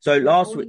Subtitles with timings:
[0.00, 0.68] So last week,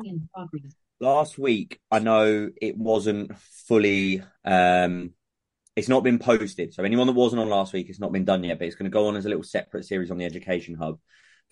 [1.00, 4.23] last week, I know it wasn't fully.
[4.44, 5.12] Um,
[5.75, 6.74] it's not been posted.
[6.74, 8.89] So anyone that wasn't on last week, it's not been done yet, but it's going
[8.89, 11.00] to go on as a little separate series on the Education Hub.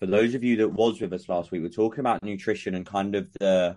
[0.00, 2.84] For those of you that was with us last week, we're talking about nutrition and
[2.84, 3.76] kind of the.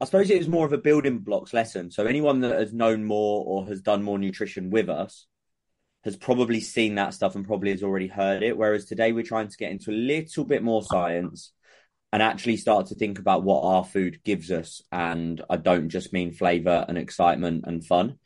[0.00, 1.90] I suppose it was more of a building blocks lesson.
[1.90, 5.26] So anyone that has known more or has done more nutrition with us
[6.04, 8.56] has probably seen that stuff and probably has already heard it.
[8.56, 11.52] Whereas today we're trying to get into a little bit more science
[12.12, 14.82] and actually start to think about what our food gives us.
[14.90, 18.18] And I don't just mean flavor and excitement and fun.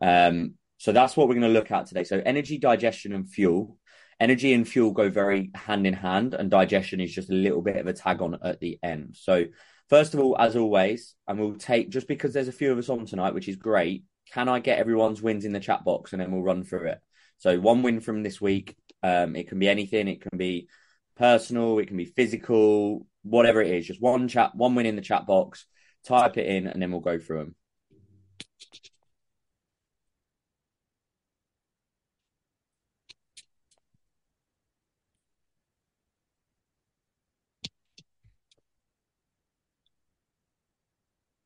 [0.00, 2.04] Um, so that's what we're going to look at today.
[2.04, 3.78] So energy, digestion, and fuel.
[4.20, 7.76] Energy and fuel go very hand in hand, and digestion is just a little bit
[7.76, 9.16] of a tag on at the end.
[9.18, 9.46] So,
[9.88, 12.88] first of all, as always, and we'll take just because there's a few of us
[12.88, 14.04] on tonight, which is great.
[14.32, 17.00] Can I get everyone's wins in the chat box and then we'll run through it?
[17.38, 18.76] So, one win from this week.
[19.02, 20.06] Um, it can be anything.
[20.06, 20.68] It can be
[21.16, 21.78] personal.
[21.78, 23.06] It can be physical.
[23.22, 25.66] Whatever it is, just one chat, one win in the chat box.
[26.04, 27.54] Type it in, and then we'll go through them.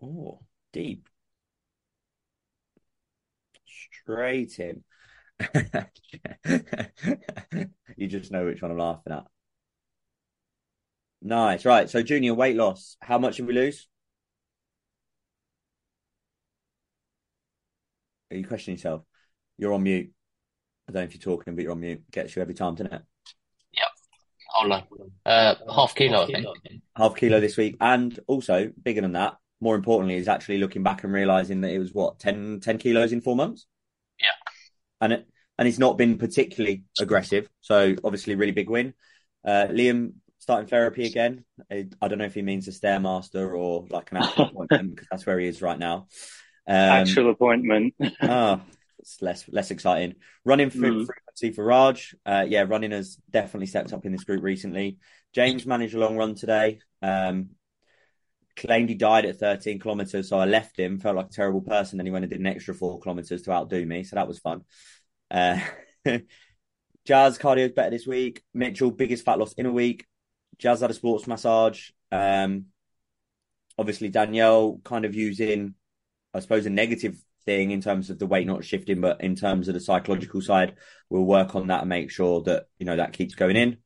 [0.03, 0.41] Oh,
[0.73, 1.09] deep.
[4.03, 4.85] Straight in.
[7.97, 9.25] you just know which one I'm laughing at.
[11.23, 11.65] Nice.
[11.65, 11.91] Right.
[11.91, 12.97] So, Junior, weight loss.
[13.01, 13.89] How much did we lose?
[18.31, 19.03] Are you questioning yourself?
[19.57, 20.13] You're on mute.
[20.89, 22.03] I don't know if you're talking, but you're on mute.
[22.11, 23.03] Gets you every time, doesn't it?
[23.73, 23.89] Yep.
[24.49, 24.83] Hold on.
[25.27, 26.47] Uh, half kilo, I think.
[26.97, 27.77] Half kilo this week.
[27.81, 31.79] And also, bigger than that, more importantly, is actually looking back and realizing that it
[31.79, 33.67] was what 10, 10 kilos in four months.
[34.21, 34.29] Yeah,
[35.01, 37.49] and it and it's not been particularly aggressive.
[37.61, 38.95] So obviously, really big win.
[39.45, 40.13] Uh, Liam
[40.49, 41.45] starting therapy again.
[41.71, 45.07] I, I, don't know if he means a stairmaster or like an actual appointment because
[45.11, 46.07] that's where he is right now.
[46.67, 47.93] Um, actual appointment.
[48.23, 48.63] ah,
[48.99, 50.15] it's less less exciting.
[50.47, 51.05] Running mm.
[51.05, 52.15] frequency for Raj.
[52.25, 54.97] Uh, yeah, running has definitely stepped up in this group recently.
[55.35, 56.79] James managed a long run today.
[57.03, 57.51] Um,
[58.57, 60.99] claimed he died at 13 kilometers, so I left him.
[60.99, 61.99] Felt like a terrible person.
[61.99, 64.39] Then he went and did an extra four kilometers to outdo me, so that was
[64.39, 64.63] fun.
[65.31, 65.61] Uh,
[67.07, 68.43] Jazz cardio's better this week.
[68.55, 70.07] Mitchell biggest fat loss in a week.
[70.59, 71.91] Jazz had a sports massage.
[72.11, 72.67] Um,
[73.79, 75.75] obviously Danielle kind of using,
[76.35, 79.69] I suppose, a negative thing in terms of the weight not shifting, but in terms
[79.69, 80.75] of the psychological side,
[81.09, 83.79] we'll work on that and make sure that you know that keeps going in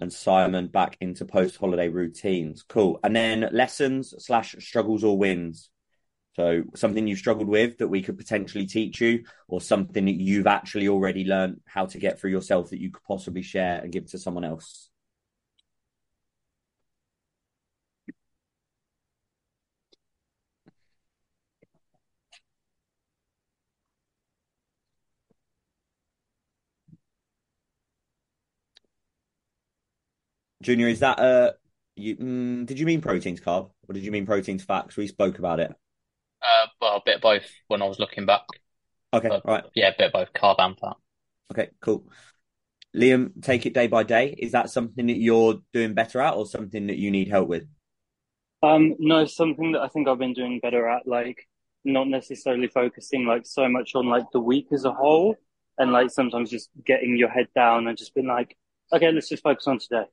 [0.00, 2.62] and Simon back into post holiday routines.
[2.62, 2.98] Cool.
[3.02, 5.70] And then lessons slash struggles or wins.
[6.34, 10.46] So something you've struggled with that we could potentially teach you, or something that you've
[10.46, 14.10] actually already learned how to get through yourself that you could possibly share and give
[14.10, 14.90] to someone else.
[30.66, 31.52] Junior, is that uh
[31.94, 34.96] you mm, did you mean proteins carb or did you mean proteins facts?
[34.96, 35.72] We spoke about it.
[36.42, 38.42] Uh, well, a bit of both when I was looking back.
[39.14, 39.64] Okay, but, right.
[39.76, 40.96] Yeah, a bit of both carb and fat.
[41.52, 42.10] Okay, cool.
[42.96, 44.34] Liam, take it day by day.
[44.36, 47.68] Is that something that you're doing better at, or something that you need help with?
[48.60, 51.46] Um, no, something that I think I've been doing better at, like
[51.84, 55.36] not necessarily focusing like so much on like the week as a whole,
[55.78, 58.56] and like sometimes just getting your head down and just being like,
[58.92, 60.06] okay, let's just focus on today.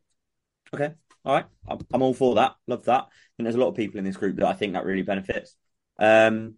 [0.73, 0.91] Okay.
[1.25, 1.45] All right.
[1.67, 2.55] I'm, I'm all for that.
[2.67, 3.07] Love that.
[3.37, 5.55] And there's a lot of people in this group that I think that really benefits.
[5.99, 6.55] Um,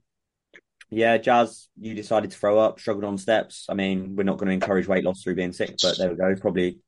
[0.89, 3.65] yeah, Jazz, you decided to throw up, struggled on steps.
[3.69, 6.15] I mean, we're not going to encourage weight loss through being sick, but there we
[6.15, 6.35] go.
[6.35, 6.79] Probably,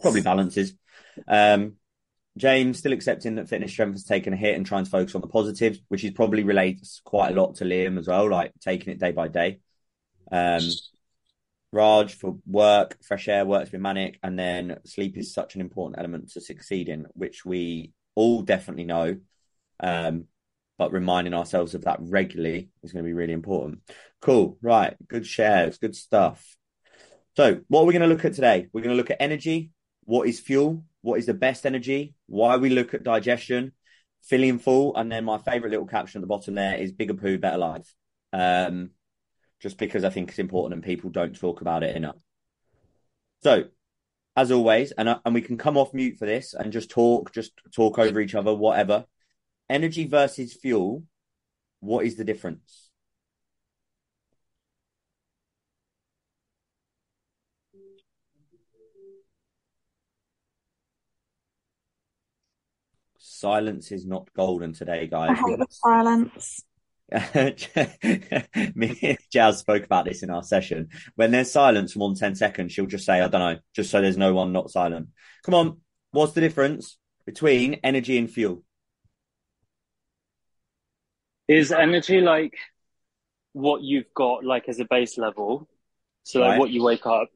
[0.00, 0.74] probably balances.
[1.26, 1.74] Um,
[2.36, 5.22] James still accepting that fitness strength has taken a hit and trying to focus on
[5.22, 8.92] the positives, which is probably relates quite a lot to Liam as well, like taking
[8.92, 9.60] it day by day.
[10.30, 10.60] Um,
[11.76, 15.98] Raj for work, fresh air, work's been manic, and then sleep is such an important
[15.98, 19.18] element to succeeding, which we all definitely know.
[19.78, 20.24] Um,
[20.78, 23.80] but reminding ourselves of that regularly is going to be really important.
[24.20, 24.94] Cool, right?
[25.06, 26.56] Good shares, good stuff.
[27.36, 28.68] So, what are we going to look at today?
[28.72, 29.70] We're going to look at energy.
[30.04, 30.84] What is fuel?
[31.02, 32.14] What is the best energy?
[32.26, 33.72] Why we look at digestion,
[34.22, 37.38] feeling full, and then my favorite little caption at the bottom there is bigger poo,
[37.38, 37.92] better life.
[38.32, 38.90] Um,
[39.60, 42.16] just because I think it's important and people don't talk about it enough.
[43.42, 43.64] So,
[44.34, 47.52] as always, and and we can come off mute for this and just talk, just
[47.74, 49.06] talk over each other, whatever.
[49.68, 51.04] Energy versus fuel.
[51.80, 52.90] What is the difference?
[63.18, 65.38] Silence is not golden today, I guys.
[65.38, 66.64] hate the silence.
[68.74, 70.88] Me and Jazz spoke about this in our session.
[71.14, 73.90] When there's silence for more than 10 seconds, she'll just say, I don't know, just
[73.90, 75.08] so there's no one not silent.
[75.44, 75.80] Come on,
[76.10, 78.64] what's the difference between energy and fuel?
[81.48, 82.54] Is energy like
[83.52, 85.68] what you've got like as a base level?
[86.24, 86.58] So like Right.
[86.58, 87.28] what you wake up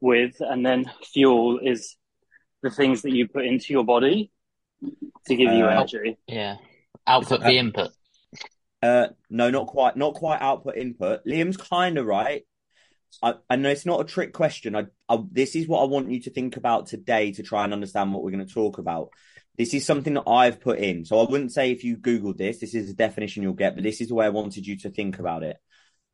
[0.00, 1.96] with, and then fuel is
[2.62, 4.32] the things that you put into your body
[5.26, 6.16] to give you Uh, energy.
[6.26, 6.56] Yeah.
[7.06, 7.90] Output the input.
[8.82, 11.24] Uh, no, not quite, not quite output input.
[11.26, 12.42] Liam's kind of right.
[13.22, 14.76] I, I know it's not a trick question.
[14.76, 17.72] I, I, this is what I want you to think about today to try and
[17.72, 19.10] understand what we're going to talk about.
[19.58, 21.04] This is something that I've put in.
[21.04, 23.84] So I wouldn't say if you Googled this, this is a definition you'll get, but
[23.84, 25.56] this is the way I wanted you to think about it.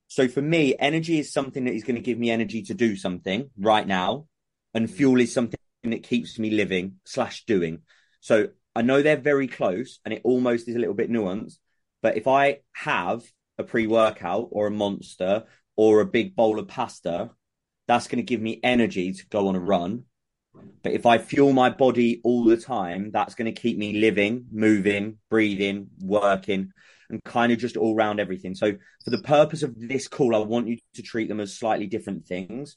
[0.08, 2.96] So for me, energy is something that is going to give me energy to do
[2.96, 4.26] something right now,
[4.74, 7.82] and fuel is something that keeps me living slash doing.
[8.20, 11.58] So I know they're very close, and it almost is a little bit nuanced.
[12.06, 13.24] But if I have
[13.58, 15.42] a pre-workout or a monster
[15.74, 17.30] or a big bowl of pasta,
[17.88, 20.04] that's going to give me energy to go on a run.
[20.84, 24.46] But if I fuel my body all the time, that's going to keep me living,
[24.52, 26.70] moving, breathing, working,
[27.10, 28.54] and kind of just all round everything.
[28.54, 28.74] So,
[29.04, 32.24] for the purpose of this call, I want you to treat them as slightly different
[32.24, 32.76] things.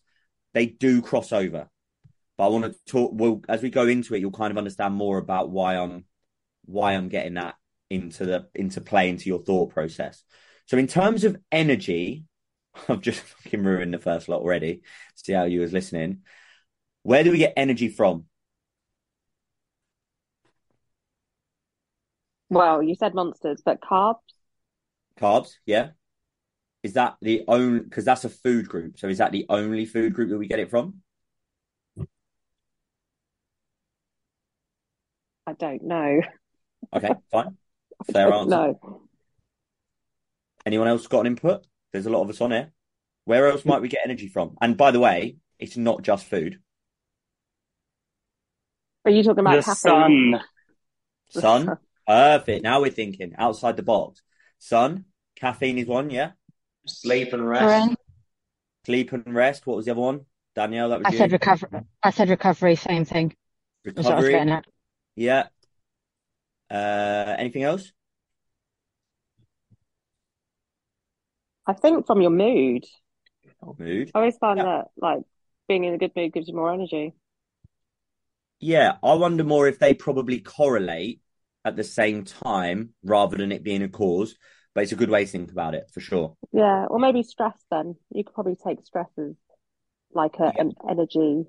[0.56, 1.70] They do cross over,
[2.36, 3.12] but I want to talk.
[3.14, 6.06] Well, as we go into it, you'll kind of understand more about why I'm
[6.66, 7.54] why I'm getting that
[7.90, 10.24] into the into play into your thought process.
[10.66, 12.26] So, in terms of energy,
[12.90, 14.82] I've just fucking ruined the first lot already.
[15.16, 16.22] See how you was listening.
[17.04, 18.26] Where do we get energy from?
[22.50, 24.18] Well, you said monsters, but carbs?
[25.20, 25.90] Carbs, yeah.
[26.84, 27.82] Is that the only?
[27.82, 29.00] Because that's a food group.
[29.00, 31.02] So is that the only food group that we get it from?
[35.48, 36.22] I don't know.
[36.92, 37.59] Okay, fine.
[38.12, 38.50] Fair answer.
[38.50, 39.02] No.
[40.66, 41.66] Anyone else got an input?
[41.92, 42.72] There's a lot of us on here.
[43.26, 44.58] Where else might we get energy from?
[44.62, 46.60] And by the way, it's not just food.
[49.06, 50.40] Are you talking about The caffeine?
[51.32, 51.42] sun.
[51.68, 52.64] Sun, perfect.
[52.64, 54.22] Now we're thinking outside the box.
[54.60, 55.06] Sun,
[55.36, 56.32] caffeine is one, yeah.
[56.86, 57.62] Sleep and rest.
[57.64, 57.96] Corinne,
[58.86, 59.66] Sleep and rest.
[59.68, 60.26] What was the other one?
[60.56, 61.18] Danielle, that was I you.
[61.18, 61.70] said recovery.
[62.04, 62.76] I said recovery.
[62.76, 63.36] Same thing.
[63.86, 64.62] That's what I was Recovery,
[65.16, 65.48] yeah.
[66.70, 67.92] Uh, anything else?
[71.66, 72.86] I think from your mood.
[73.78, 74.14] Mood.
[74.14, 74.66] I always find Yeah.
[74.66, 75.24] that like
[75.68, 77.14] being in a good mood gives you more energy.
[78.60, 81.22] Yeah, I wonder more if they probably correlate
[81.66, 84.36] at the same time rather than it being a cause.
[84.74, 86.36] But it's a good way to think about it for sure.
[86.52, 87.96] Yeah, or maybe stress then.
[88.12, 89.36] You could probably take stress as
[90.14, 91.46] like a, an energy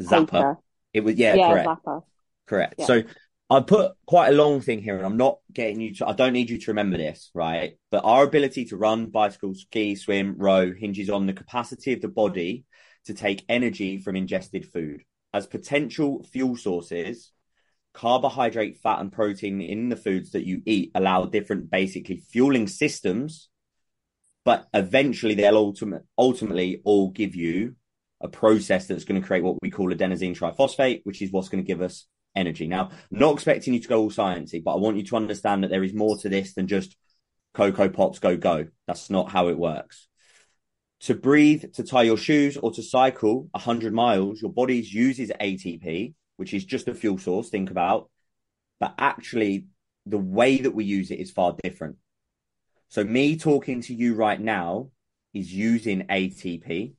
[0.00, 0.46] Zapper.
[0.46, 0.58] taker.
[0.92, 1.76] It was yeah, Yeah, correct.
[1.76, 2.04] zapper.
[2.46, 2.76] Correct.
[2.78, 2.88] Yeah.
[2.88, 3.02] So
[3.50, 6.32] I put quite a long thing here, and I'm not getting you to, I don't
[6.32, 7.76] need you to remember this, right?
[7.90, 12.08] But our ability to run, bicycle, ski, swim, row hinges on the capacity of the
[12.08, 12.64] body
[13.04, 15.02] to take energy from ingested food.
[15.34, 17.32] As potential fuel sources,
[17.92, 23.50] carbohydrate, fat, and protein in the foods that you eat allow different basically fueling systems,
[24.44, 27.76] but eventually they'll ultimate, ultimately all give you
[28.20, 31.62] a process that's going to create what we call adenosine triphosphate, which is what's going
[31.62, 32.06] to give us
[32.36, 32.66] energy.
[32.66, 35.68] Now, not expecting you to go all sciencey, but I want you to understand that
[35.68, 36.96] there is more to this than just
[37.54, 38.66] Cocoa Pops go go.
[38.86, 40.08] That's not how it works.
[41.00, 46.14] To breathe, to tie your shoes, or to cycle 100 miles, your body uses ATP,
[46.36, 48.10] which is just a fuel source, think about.
[48.80, 49.66] But actually,
[50.06, 51.96] the way that we use it is far different.
[52.88, 54.90] So, me talking to you right now
[55.32, 56.94] is using ATP,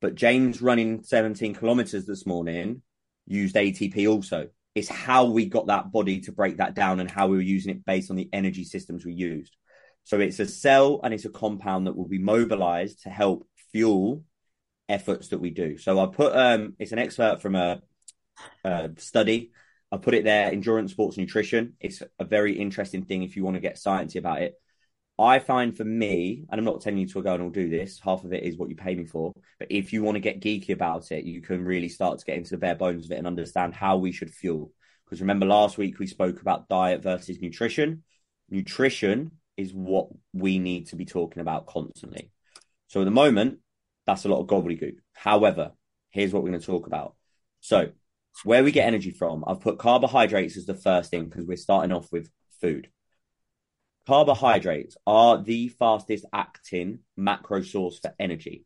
[0.00, 2.82] but James running 17 kilometers this morning
[3.28, 4.48] used ATP also.
[4.74, 7.72] It's how we got that body to break that down and how we were using
[7.72, 9.56] it based on the energy systems we used.
[10.04, 14.24] So it's a cell and it's a compound that will be mobilized to help fuel
[14.88, 15.76] efforts that we do.
[15.78, 17.82] So I put um it's an excerpt from a,
[18.64, 19.52] a study.
[19.90, 21.74] I put it there, endurance sports nutrition.
[21.80, 24.54] It's a very interesting thing if you want to get sciencey about it.
[25.18, 27.98] I find for me, and I'm not telling you to go and all do this,
[27.98, 29.32] half of it is what you pay me for.
[29.58, 32.36] But if you want to get geeky about it, you can really start to get
[32.36, 34.72] into the bare bones of it and understand how we should fuel.
[35.04, 38.04] Because remember, last week we spoke about diet versus nutrition.
[38.48, 42.30] Nutrition is what we need to be talking about constantly.
[42.86, 43.58] So at the moment,
[44.06, 44.96] that's a lot of gobbledygook.
[45.14, 45.72] However,
[46.10, 47.14] here's what we're going to talk about.
[47.60, 47.90] So,
[48.44, 51.92] where we get energy from, I've put carbohydrates as the first thing because we're starting
[51.92, 52.88] off with food.
[54.08, 58.64] Carbohydrates are the fastest acting macro source for energy.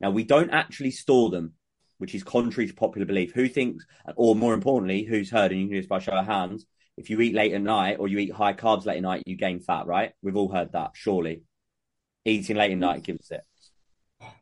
[0.00, 1.52] Now, we don't actually store them
[1.98, 3.32] which is contrary to popular belief.
[3.32, 6.26] Who thinks, or more importantly, who's heard, and you can do this by show of
[6.26, 9.22] hands, if you eat late at night or you eat high carbs late at night,
[9.24, 10.12] you gain fat, right?
[10.20, 11.44] We've all heard that, surely.
[12.24, 13.42] Eating late at night gives it.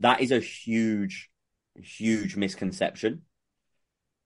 [0.00, 1.28] That is a huge,
[1.76, 3.22] huge misconception.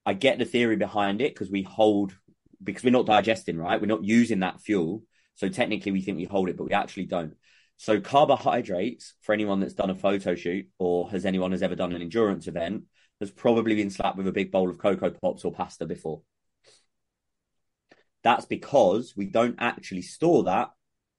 [0.07, 2.15] I get the theory behind it because we hold,
[2.63, 3.81] because we're not digesting, right?
[3.81, 5.03] We're not using that fuel.
[5.39, 7.35] So technically we think we hold it, but we actually don't.
[7.77, 11.93] So carbohydrates, for anyone that's done a photo shoot or has anyone has ever done
[11.93, 12.83] an endurance event,
[13.21, 16.23] has probably been slapped with a big bowl of cocoa pops or pasta before.
[18.25, 20.71] That's because we don't actually store that.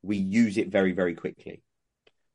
[0.01, 1.63] We use it very, very quickly.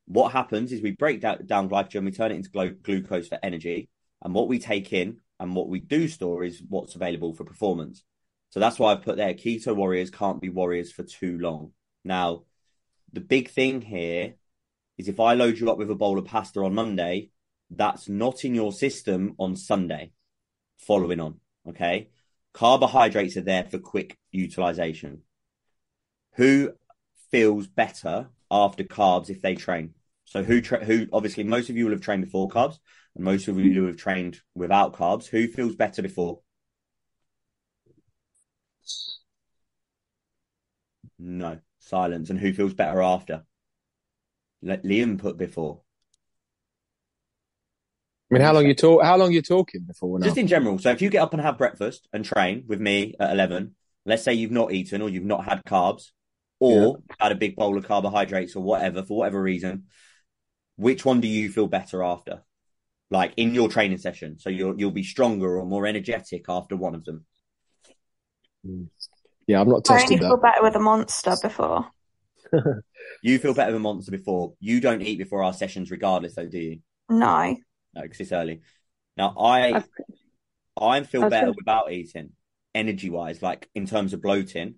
[0.07, 3.39] What happens is we break down, down glycogen, we turn it into glu- glucose for
[3.43, 3.91] energy.
[4.23, 8.05] And what we take in and what we do store is what's available for performance.
[8.55, 11.73] So that's why I've put there keto warriors can't be warriors for too long.
[12.05, 12.45] Now,
[13.13, 14.35] the big thing here
[14.97, 17.31] is if I load you up with a bowl of pasta on Monday,
[17.69, 20.13] that's not in your system on Sunday,
[20.77, 21.41] following on.
[21.69, 22.11] Okay.
[22.53, 25.23] Carbohydrates are there for quick utilization.
[26.37, 26.75] Who
[27.33, 29.95] feels better after carbs if they train?
[30.27, 32.79] So who tra- who obviously most of you will have trained before carbs,
[33.17, 35.27] and most of you will have trained without carbs.
[35.27, 36.39] Who feels better before?
[41.25, 42.29] No silence.
[42.29, 43.45] And who feels better after?
[44.63, 45.81] Let Liam put before.
[48.31, 49.03] I mean, how long you talk?
[49.03, 50.19] How long you talking before?
[50.19, 50.27] Now?
[50.27, 50.79] Just in general.
[50.79, 54.23] So if you get up and have breakfast and train with me at eleven, let's
[54.23, 56.11] say you've not eaten or you've not had carbs,
[56.61, 57.17] or yeah.
[57.21, 59.85] had a big bowl of carbohydrates or whatever for whatever reason,
[60.77, 62.43] which one do you feel better after?
[63.11, 66.95] Like in your training session, so you'll you'll be stronger or more energetic after one
[66.95, 67.25] of them.
[68.65, 68.85] Hmm.
[69.47, 71.87] Yeah, I'm not tested I only feel better with a monster before.
[73.23, 74.55] you feel better with a monster before.
[74.61, 76.79] You don't eat before our sessions, regardless, though, do you?
[77.09, 77.57] No.
[77.95, 78.63] No, because it's early.
[79.17, 79.89] Now, I I've,
[80.81, 81.57] I feel better gonna...
[81.57, 82.31] without eating,
[82.75, 84.77] energy wise, like in terms of bloating.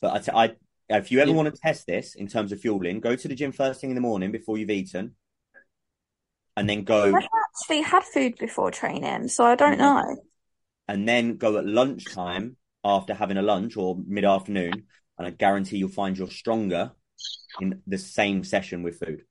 [0.00, 1.36] But I, t- I if you ever yeah.
[1.36, 3.94] want to test this in terms of fueling, go to the gym first thing in
[3.94, 5.14] the morning before you've eaten,
[6.56, 7.14] and then go.
[7.14, 10.14] I've actually had food before training, so I don't mm-hmm.
[10.14, 10.22] know.
[10.88, 14.84] And then go at lunchtime after having a lunch or mid afternoon,
[15.18, 16.92] and I guarantee you'll find you're stronger
[17.60, 19.22] in the same session with food.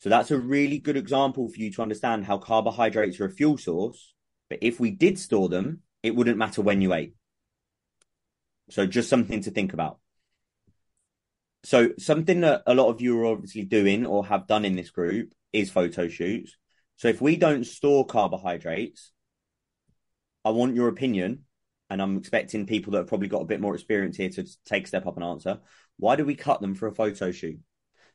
[0.00, 3.58] So that's a really good example for you to understand how carbohydrates are a fuel
[3.58, 4.14] source.
[4.48, 7.14] But if we did store them, it wouldn't matter when you ate.
[8.70, 9.98] So just something to think about.
[11.64, 14.90] So something that a lot of you are obviously doing or have done in this
[14.90, 16.56] group is photo shoots.
[16.96, 19.12] So if we don't store carbohydrates,
[20.44, 21.44] I want your opinion,
[21.88, 24.84] and I'm expecting people that have probably got a bit more experience here to take
[24.84, 25.60] a step up and answer.
[25.98, 27.58] Why do we cut them for a photo shoot?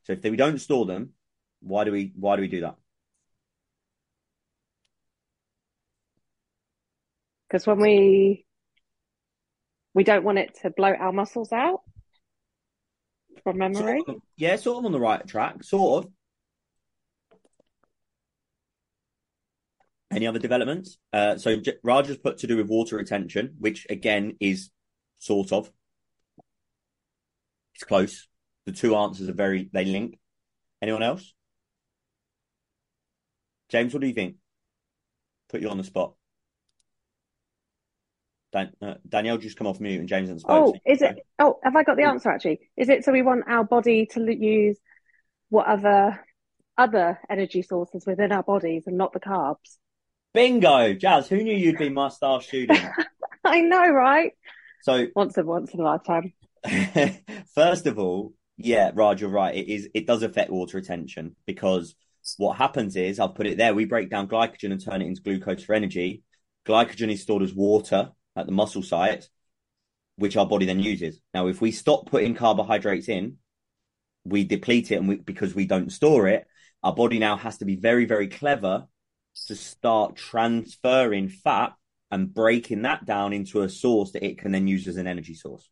[0.04, 1.12] So if we don't store them,
[1.62, 2.76] why do we why do we do that?
[7.48, 8.46] Because when we
[9.94, 11.82] we don't want it to bloat our muscles out
[13.44, 14.02] from memory.
[14.06, 16.12] Sort of, yeah, sort of on the right track, sort of.
[20.16, 20.98] Any other developments?
[21.12, 24.70] Uh, so Raj has put to do with water retention, which again is
[25.20, 25.70] sort of.
[27.74, 28.30] It's close.
[28.66, 30.18] The two answers are very they link.
[30.82, 31.34] Anyone else?
[33.68, 34.36] James, what do you think?
[35.50, 36.14] Put you on the spot.
[38.54, 40.46] Dan, uh, Danielle just come off mute and James spoken.
[40.48, 41.18] Oh, so is it?
[41.40, 42.62] Oh, have I got the answer actually?
[42.78, 44.78] Is it so we want our body to use
[45.50, 46.26] whatever
[46.78, 49.78] other energy sources within our bodies and not the carbs?
[50.36, 51.30] Bingo, Jazz.
[51.30, 52.78] Who knew you'd be my star student?
[53.46, 54.34] I know, right?
[54.82, 56.34] So once in once in a lifetime.
[57.56, 59.56] first of all, yeah, Raj, you're right.
[59.56, 59.88] It is.
[59.94, 61.96] It does affect water retention because
[62.38, 63.74] what happens is I'll put it there.
[63.74, 66.24] We break down glycogen and turn it into glucose for energy.
[66.68, 69.30] Glycogen is stored as water at the muscle site,
[70.18, 71.22] which our body then uses.
[71.34, 73.38] Now, if we stop putting carbohydrates in,
[74.26, 76.46] we deplete it, and we, because we don't store it,
[76.84, 78.88] our body now has to be very, very clever
[79.48, 81.74] to start transferring fat
[82.12, 85.34] and breaking that down into a source that it can then use as an energy
[85.34, 85.70] source.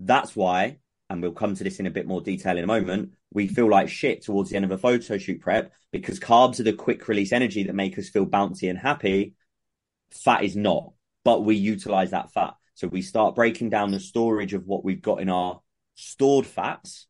[0.00, 3.12] That's why, and we'll come to this in a bit more detail in a moment,
[3.32, 6.64] we feel like shit towards the end of a photo shoot prep because carbs are
[6.64, 9.34] the quick release energy that make us feel bouncy and happy.
[10.10, 10.92] Fat is not,
[11.24, 12.54] but we utilize that fat.
[12.74, 15.60] So we start breaking down the storage of what we've got in our
[15.94, 17.06] stored fats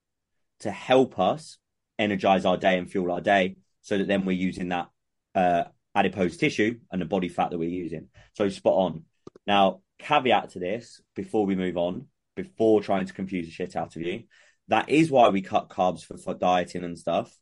[0.61, 1.59] to help us
[1.99, 4.89] energize our day and fuel our day so that then we're using that
[5.35, 8.09] uh, adipose tissue and the body fat that we're using.
[8.35, 9.05] So spot on.
[9.47, 12.07] Now, caveat to this before we move on,
[12.37, 14.25] before trying to confuse the shit out of you,
[14.69, 17.35] that is why we cut carbs for, for dieting and stuff.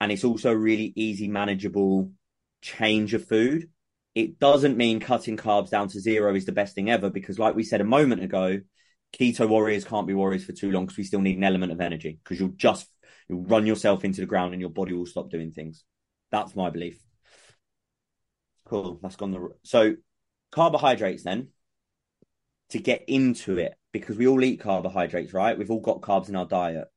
[0.00, 2.10] and it's also really easy, manageable
[2.62, 3.70] change of food.
[4.14, 7.54] It doesn't mean cutting carbs down to zero is the best thing ever because, like
[7.54, 8.60] we said a moment ago,
[9.18, 11.80] keto warriors can't be warriors for too long because we still need an element of
[11.80, 12.88] energy because you'll just
[13.28, 15.84] you'll run yourself into the ground and your body will stop doing things.
[16.30, 16.98] That's my belief.
[18.64, 18.98] Cool.
[19.02, 19.94] That's gone the so
[20.50, 21.48] carbohydrates then
[22.70, 25.56] to get into it because we all eat carbohydrates, right?
[25.56, 26.88] We've all got carbs in our diet.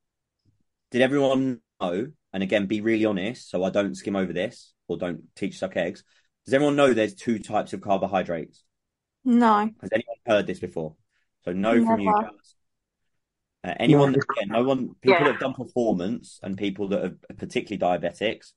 [0.91, 2.07] Did everyone know?
[2.33, 5.77] And again, be really honest, so I don't skim over this or don't teach suck
[5.77, 6.03] eggs.
[6.45, 8.63] Does everyone know there's two types of carbohydrates?
[9.23, 9.69] No.
[9.81, 10.95] Has anyone heard this before?
[11.45, 12.31] So no from you, Never.
[13.63, 14.19] Uh, anyone, No.
[14.19, 15.23] that, yeah, no one, people Yeah.
[15.25, 18.53] that have done performance and people that are particularly diabetics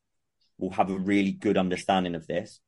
[0.59, 2.61] will have a really good understanding of this.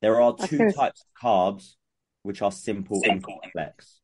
[0.00, 1.76] There are two suppose- types of carbs
[2.22, 4.00] which are simple and complex.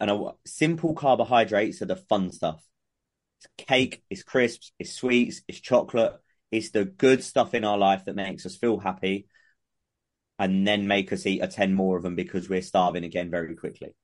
[0.00, 2.64] And a, simple carbohydrates are the fun stuff.
[3.38, 6.14] It's cake, it's crisps, it's sweets, it's chocolate.
[6.50, 9.26] It's the good stuff in our life that makes us feel happy
[10.38, 13.56] and then make us eat a 10 more of them because we're starving again very
[13.56, 13.94] quickly.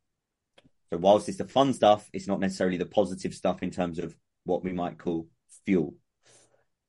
[0.90, 4.14] So whilst it's the fun stuff, it's not necessarily the positive stuff in terms of
[4.44, 5.28] what we might call
[5.66, 5.94] fuel.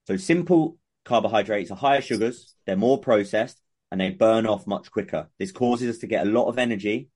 [0.08, 3.60] So simple carbohydrates are higher sugars, they're more processed,
[3.92, 5.30] and they burn off much quicker.
[5.38, 7.10] This causes us to get a lot of energy,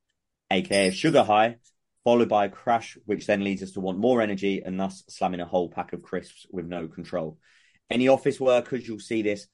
[0.51, 1.57] aka sugar high,
[2.03, 5.39] followed by a crash, which then leads us to want more energy and thus slamming
[5.39, 7.37] a whole pack of crisps with no control.
[7.89, 9.47] Any office workers, you'll see this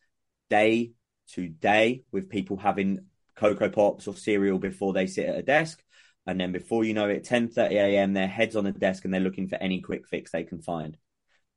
[0.50, 0.94] day
[1.34, 3.06] to day with people having
[3.36, 5.82] Cocoa Pops or cereal before they sit at a desk.
[6.30, 9.20] And then before you know it, 10:30 a.m., their heads on the desk and they're
[9.20, 10.96] looking for any quick fix they can find.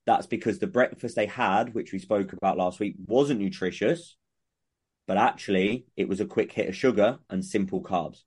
[0.06, 4.16] That's because the breakfast they had, which we spoke about last week, wasn't nutritious,
[5.06, 8.22] but actually it was a quick hit of sugar and simple carbs.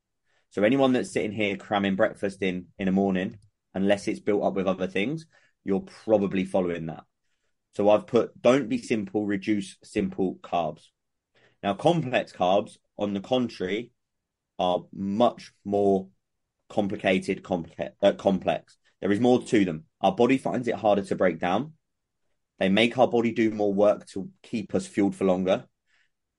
[0.51, 3.39] So anyone that's sitting here cramming breakfast in in the morning,
[3.73, 5.25] unless it's built up with other things,
[5.63, 7.05] you're probably following that.
[7.73, 10.83] So I've put don't be simple, reduce simple carbs.
[11.63, 13.91] Now complex carbs, on the contrary,
[14.59, 16.09] are much more
[16.69, 18.77] complicated, complica- uh, complex.
[19.01, 19.85] There is more to them.
[20.01, 21.73] Our body finds it harder to break down.
[22.59, 25.65] They make our body do more work to keep us fueled for longer.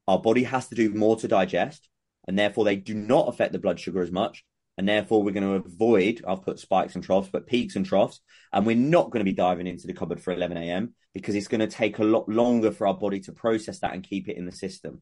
[0.08, 1.88] Our body has to do more to digest,
[2.26, 4.44] and therefore they do not affect the blood sugar as much.
[4.78, 8.20] And therefore, we're going to avoid, I've put spikes and troughs, but peaks and troughs.
[8.52, 10.94] And we're not going to be diving into the cupboard for 11 a.m.
[11.14, 14.06] because it's going to take a lot longer for our body to process that and
[14.06, 15.00] keep it in the system.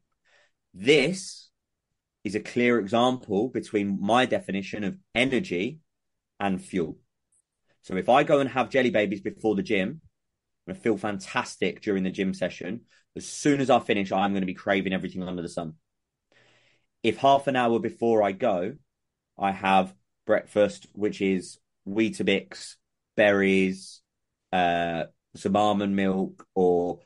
[0.73, 1.51] This
[2.25, 5.79] is a clear example between my definition of energy
[6.41, 6.99] and fuel.
[7.83, 10.01] So if I go and have jelly babies before the gym,
[10.67, 12.81] I'm going to feel fantastic during the gym session.
[13.15, 15.75] As soon as I finish, I'm going to be craving everything under the sun.
[17.03, 18.77] If half an hour before I go,
[19.39, 19.95] I have
[20.27, 22.77] breakfast, which is Weetabix,
[23.17, 24.01] berries,
[24.51, 25.05] uh,
[25.37, 27.01] some almond milk, or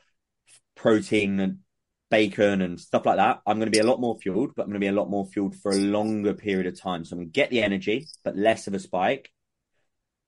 [0.75, 1.59] protein
[2.09, 3.41] bacon and stuff like that.
[3.45, 5.09] I'm going to be a lot more fueled, but I'm going to be a lot
[5.09, 7.05] more fueled for a longer period of time.
[7.05, 9.31] So I'm going to get the energy, but less of a spike,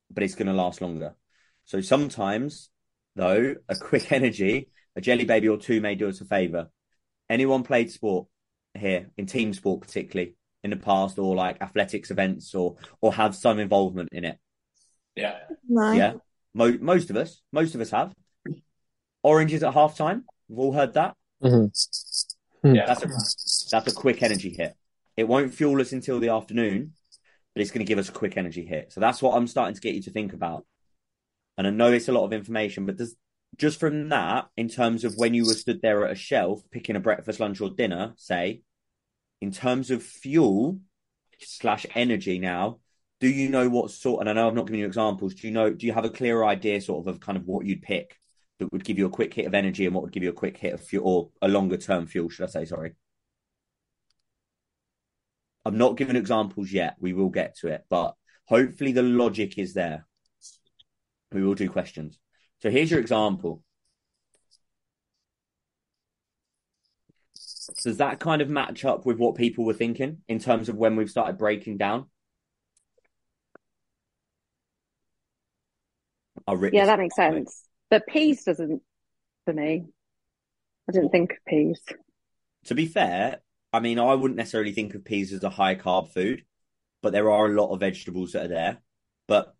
[0.10, 1.16] but it's going to last longer.
[1.66, 2.70] So sometimes,
[3.16, 6.70] though, a quick energy, a jelly baby or two may do us a favor.
[7.30, 8.28] Anyone played sport
[8.78, 13.36] here in team sport, particularly in the past, or like athletics events, or or have
[13.36, 14.38] some involvement in it?
[15.16, 15.38] Yeah.
[15.68, 15.92] No.
[15.92, 16.14] Yeah,
[16.54, 18.14] Mo- most of us, most of us have.
[19.24, 20.24] Oranges at halftime.
[20.50, 21.16] We've all heard that.
[21.44, 22.76] Mm-hmm.
[22.76, 22.86] Yeah.
[22.86, 23.08] That's a
[23.72, 24.76] that's a quick energy hit.
[25.18, 26.94] It won't fuel us until the afternoon,
[27.54, 28.94] but it's going to give us a quick energy hit.
[28.94, 30.66] So that's what I'm starting to get you to think about.
[31.58, 33.16] And I know it's a lot of information, but does
[33.58, 36.96] just from that, in terms of when you were stood there at a shelf picking
[36.96, 38.62] a breakfast, lunch, or dinner, say,
[39.42, 40.80] in terms of fuel
[41.40, 42.80] slash energy now,
[43.20, 44.22] do you know what sort?
[44.22, 45.34] And I know I've not given you examples.
[45.34, 45.70] Do you know?
[45.72, 48.18] Do you have a clearer idea, sort of, of kind of what you'd pick
[48.62, 50.34] that would give you a quick hit of energy and what would give you a
[50.34, 52.30] quick hit of fuel or a longer term fuel?
[52.30, 52.66] Should I say?
[52.66, 52.94] Sorry.
[55.66, 56.96] I'm not giving examples yet.
[57.00, 58.14] We will get to it, but
[58.46, 60.06] hopefully the logic is there.
[61.32, 62.20] We will do questions.
[62.62, 63.64] So here's your example.
[67.84, 70.96] Does that kind of match up with what people were thinking in terms of when
[70.96, 72.06] we've started breaking down?
[76.48, 77.71] Yeah, that makes sense.
[77.92, 78.82] But peas doesn't
[79.46, 79.86] for me.
[80.90, 81.80] I didn't think of peas.
[82.66, 83.42] To be fair,
[83.74, 86.44] I mean, I wouldn't necessarily think of peas as a high carb food,
[87.04, 88.82] but there are a lot of vegetables that are there.
[89.28, 89.54] But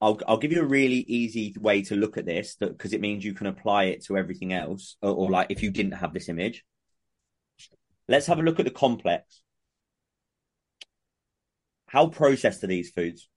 [0.00, 3.24] I'll I'll give you a really easy way to look at this because it means
[3.24, 6.28] you can apply it to everything else, or, or like if you didn't have this
[6.28, 6.64] image.
[8.08, 9.42] Let's have a look at the complex.
[11.86, 13.28] How processed are these foods?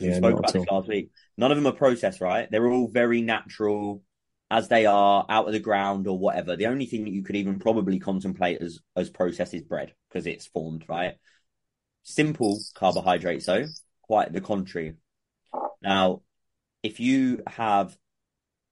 [0.00, 1.10] We spoke about this last week.
[1.36, 2.48] None of them are processed, right?
[2.50, 4.02] They're all very natural
[4.50, 6.56] as they are out of the ground or whatever.
[6.56, 10.26] The only thing that you could even probably contemplate as as processed is bread because
[10.26, 11.14] it's formed, right?
[12.02, 13.64] Simple carbohydrates, though,
[14.02, 14.94] quite the contrary.
[15.82, 16.22] Now,
[16.82, 17.96] if you have,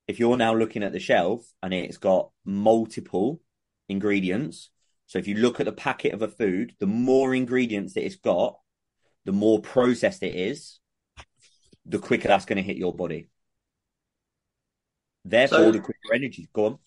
[0.06, 3.40] if you're now looking at the shelf and it's got multiple
[3.88, 4.70] ingredients,
[5.06, 8.16] so if you look at the packet of a food, the more ingredients that it's
[8.16, 8.56] got,
[9.24, 10.78] the more processed it is,
[11.86, 13.28] the quicker that's going to hit your body.
[15.24, 16.48] Therefore, So- the quicker energy.
[16.52, 16.78] Go on.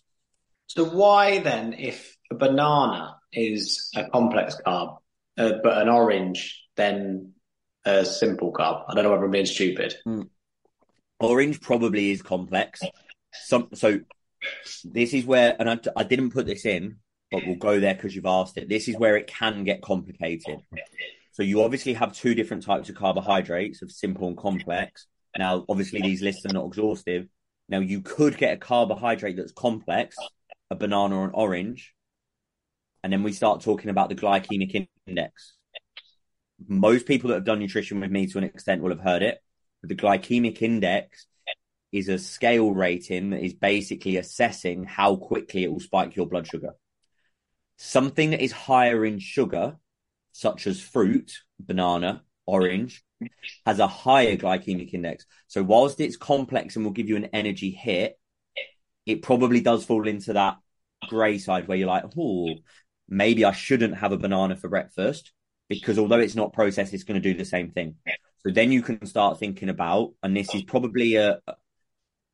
[0.67, 4.97] So why then, if a banana is a complex carb,
[5.37, 7.33] uh, but an orange then
[7.85, 8.83] a simple carb?
[8.89, 9.95] I don't know whether I'm being stupid.
[11.19, 12.81] Orange probably is complex.
[13.33, 14.01] Some so
[14.83, 16.97] this is where, and I, I didn't put this in,
[17.31, 18.69] but we'll go there because you've asked it.
[18.69, 20.59] This is where it can get complicated.
[21.37, 25.05] So you obviously have two different types of carbohydrates of simple and complex.
[25.37, 27.27] Now, obviously, these lists are not exhaustive.
[27.69, 30.15] Now, you could get a carbohydrate that's complex,
[30.71, 31.93] a banana or an orange,
[33.03, 35.53] and then we start talking about the glycemic index.
[36.67, 39.37] Most people that have done nutrition with me to an extent will have heard it.
[39.83, 41.27] But the glycemic index
[41.91, 46.47] is a scale rating that is basically assessing how quickly it will spike your blood
[46.47, 46.71] sugar.
[47.77, 49.77] Something that is higher in sugar,
[50.37, 53.03] such as fruit, banana, orange,
[53.65, 55.25] has a higher glycemic index.
[55.47, 58.19] So whilst it's complex and will give you an energy hit,
[59.07, 60.57] it probably does fall into that
[61.07, 62.53] grey side where you're like, oh,
[63.09, 65.31] maybe I shouldn't have a banana for breakfast
[65.69, 67.95] because although it's not processed, it's going to do the same thing.
[68.45, 71.39] So then you can start thinking about, and this is probably a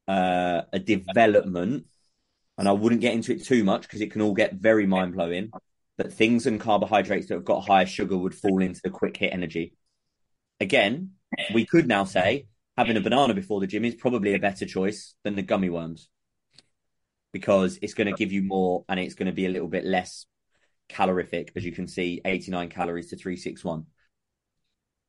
[0.09, 1.85] uh, a development,
[2.57, 5.13] and I wouldn't get into it too much because it can all get very mind
[5.13, 5.51] blowing.
[5.97, 9.33] But things and carbohydrates that have got higher sugar would fall into the quick hit
[9.33, 9.75] energy.
[10.59, 11.11] Again,
[11.53, 15.15] we could now say having a banana before the gym is probably a better choice
[15.23, 16.09] than the gummy worms
[17.31, 19.85] because it's going to give you more and it's going to be a little bit
[19.85, 20.25] less
[20.89, 23.85] calorific, as you can see, 89 calories to 361.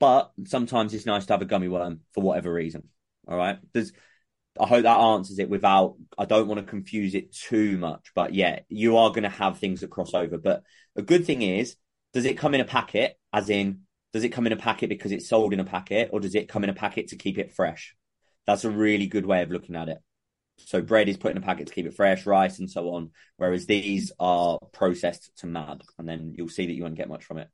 [0.00, 2.88] But sometimes it's nice to have a gummy worm for whatever reason.
[3.28, 3.58] All right.
[3.72, 3.92] There's,
[4.60, 8.12] I hope that answers it without, I don't want to confuse it too much.
[8.14, 10.38] But yeah, you are going to have things that cross over.
[10.38, 10.62] But
[10.96, 11.76] a good thing is,
[12.12, 13.80] does it come in a packet, as in,
[14.12, 16.48] does it come in a packet because it's sold in a packet, or does it
[16.48, 17.96] come in a packet to keep it fresh?
[18.46, 19.98] That's a really good way of looking at it.
[20.58, 23.10] So bread is put in a packet to keep it fresh, rice and so on.
[23.38, 27.24] Whereas these are processed to mad, and then you'll see that you won't get much
[27.24, 27.48] from it.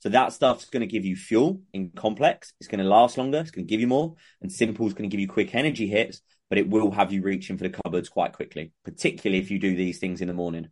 [0.00, 2.52] So that stuff's going to give you fuel in complex.
[2.60, 3.38] It's going to last longer.
[3.38, 4.14] It's going to give you more.
[4.42, 7.22] And simple is going to give you quick energy hits, but it will have you
[7.22, 10.68] reaching for the cupboards quite quickly, particularly if you do these things in the morning.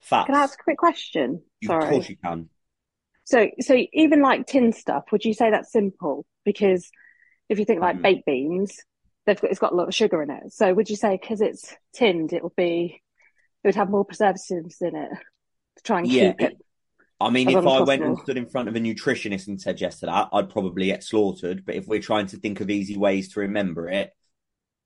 [0.00, 0.26] Fats.
[0.26, 1.42] Can I ask a quick question?
[1.60, 1.84] You- Sorry.
[1.84, 2.48] Of course you can.
[3.24, 6.26] So, so even like tin stuff, would you say that's simple?
[6.44, 6.90] Because
[7.48, 8.02] if you think like Mhm.
[8.02, 8.78] baked beans,
[9.24, 10.52] they've got, it's got a lot of sugar in it.
[10.52, 13.02] So would you say because it's tinned, it will be,
[13.62, 15.10] it would have more preservatives in it
[15.76, 16.58] to try and Yeah, keep it?
[17.20, 20.00] I mean, if I went and stood in front of a nutritionist and said yes
[20.00, 21.64] to that, I'd probably get slaughtered.
[21.64, 24.10] But if we're trying to think of easy ways to remember it,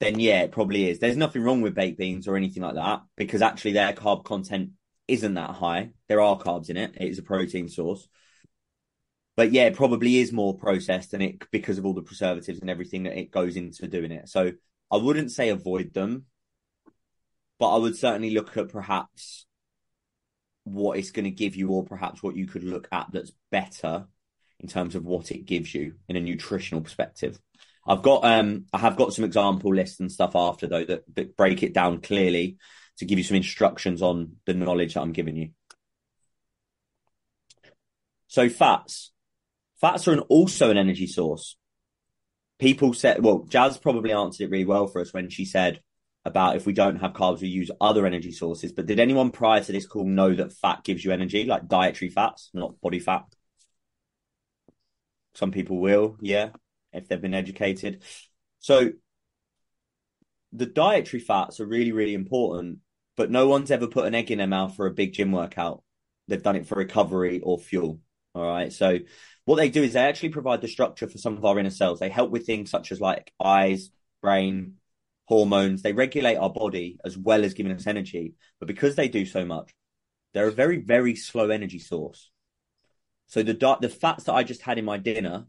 [0.01, 1.01] then yeah, it probably is.
[1.01, 4.70] There's nothing wrong with baked beans or anything like that because actually their carb content
[5.09, 5.90] isn't that high.
[6.09, 6.94] There are carbs in it.
[7.01, 8.07] It is a protein source.
[9.37, 12.70] But yeah, it probably is more processed and it because of all the preservatives and
[12.70, 14.29] everything that it goes into doing it.
[14.29, 14.53] So
[14.90, 16.27] I wouldn't say avoid them,
[17.59, 19.46] but I would certainly look at perhaps
[20.73, 24.07] what it's going to give you, or perhaps what you could look at that's better
[24.61, 27.39] in terms of what it gives you in a nutritional perspective.
[27.87, 31.37] I've got um I have got some example lists and stuff after though that, that
[31.37, 32.59] break it down clearly
[32.99, 35.51] to give you some instructions on the knowledge that I'm giving you.
[38.27, 39.13] So fats.
[39.81, 41.57] Fats are an, also an energy source.
[42.59, 45.81] People said, well, Jazz probably answered it really well for us when she said
[46.29, 48.73] about if we don't have carbs, we use other energy sources.
[48.73, 52.11] But did anyone prior to this call know that fat gives you energy, like dietary
[52.11, 53.25] fats, not body fat?
[55.35, 56.51] Some people will, yeah,
[56.93, 58.03] if they've been educated.
[58.61, 58.93] So
[60.53, 62.79] the dietary fats are really, really important,
[63.17, 65.83] but no one's ever put an egg in their mouth for a big gym workout.
[66.27, 68.01] They've done it for recovery or fuel.
[68.35, 68.73] All right.
[68.73, 68.99] So
[69.45, 72.01] what they do is they actually provide the structure for some of our inner cells.
[72.01, 74.75] They help with things such as like eyes, brain,
[75.29, 75.83] hormones.
[75.83, 78.35] They regulate our body as well as giving us energy.
[78.59, 79.75] But because they do so much,
[80.33, 82.31] they're a very, very slow energy source.
[83.27, 85.47] So the the fats that I just had in my dinner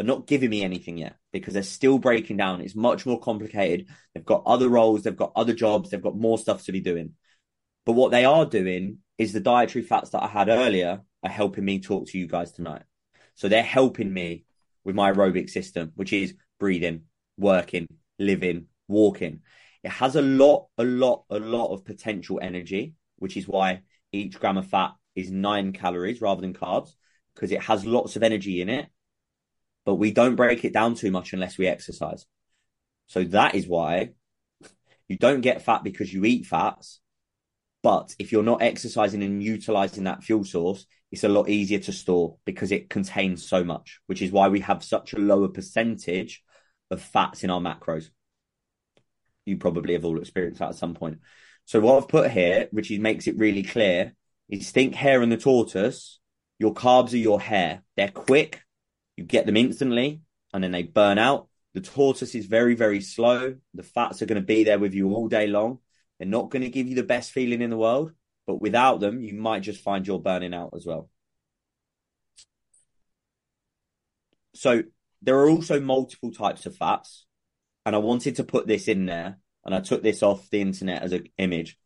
[0.00, 2.60] are not giving me anything yet because they're still breaking down.
[2.60, 3.86] It's much more complicated.
[4.12, 7.12] They've got other roles, they've got other jobs, they've got more stuff to be doing.
[7.84, 11.64] But what they are doing is the dietary fats that I had earlier are helping
[11.64, 12.82] me talk to you guys tonight.
[13.36, 14.44] So they're helping me
[14.84, 17.02] with my aerobic system, which is breathing,
[17.38, 17.86] working,
[18.18, 19.40] living, walking.
[19.82, 24.38] It has a lot, a lot, a lot of potential energy, which is why each
[24.40, 26.90] gram of fat is nine calories rather than carbs,
[27.34, 28.88] because it has lots of energy in it.
[29.84, 32.26] But we don't break it down too much unless we exercise.
[33.06, 34.10] So that is why
[35.08, 37.00] you don't get fat because you eat fats.
[37.82, 41.92] But if you're not exercising and utilizing that fuel source, it's a lot easier to
[41.92, 46.42] store because it contains so much, which is why we have such a lower percentage
[46.90, 48.10] of fats in our macros.
[49.44, 51.20] You probably have all experienced that at some point.
[51.64, 54.14] So what I've put here, which makes it really clear,
[54.48, 56.20] is think hare and the tortoise.
[56.58, 57.82] Your carbs are your hare.
[57.96, 58.62] They're quick.
[59.16, 60.20] You get them instantly
[60.52, 61.48] and then they burn out.
[61.74, 63.56] The tortoise is very, very slow.
[63.74, 65.80] The fats are going to be there with you all day long.
[66.18, 68.12] They're not going to give you the best feeling in the world,
[68.46, 71.10] but without them, you might just find you're burning out as well.
[74.54, 74.84] So
[75.22, 77.26] there are also multiple types of fats.
[77.84, 81.02] And I wanted to put this in there and I took this off the internet
[81.02, 81.78] as an image.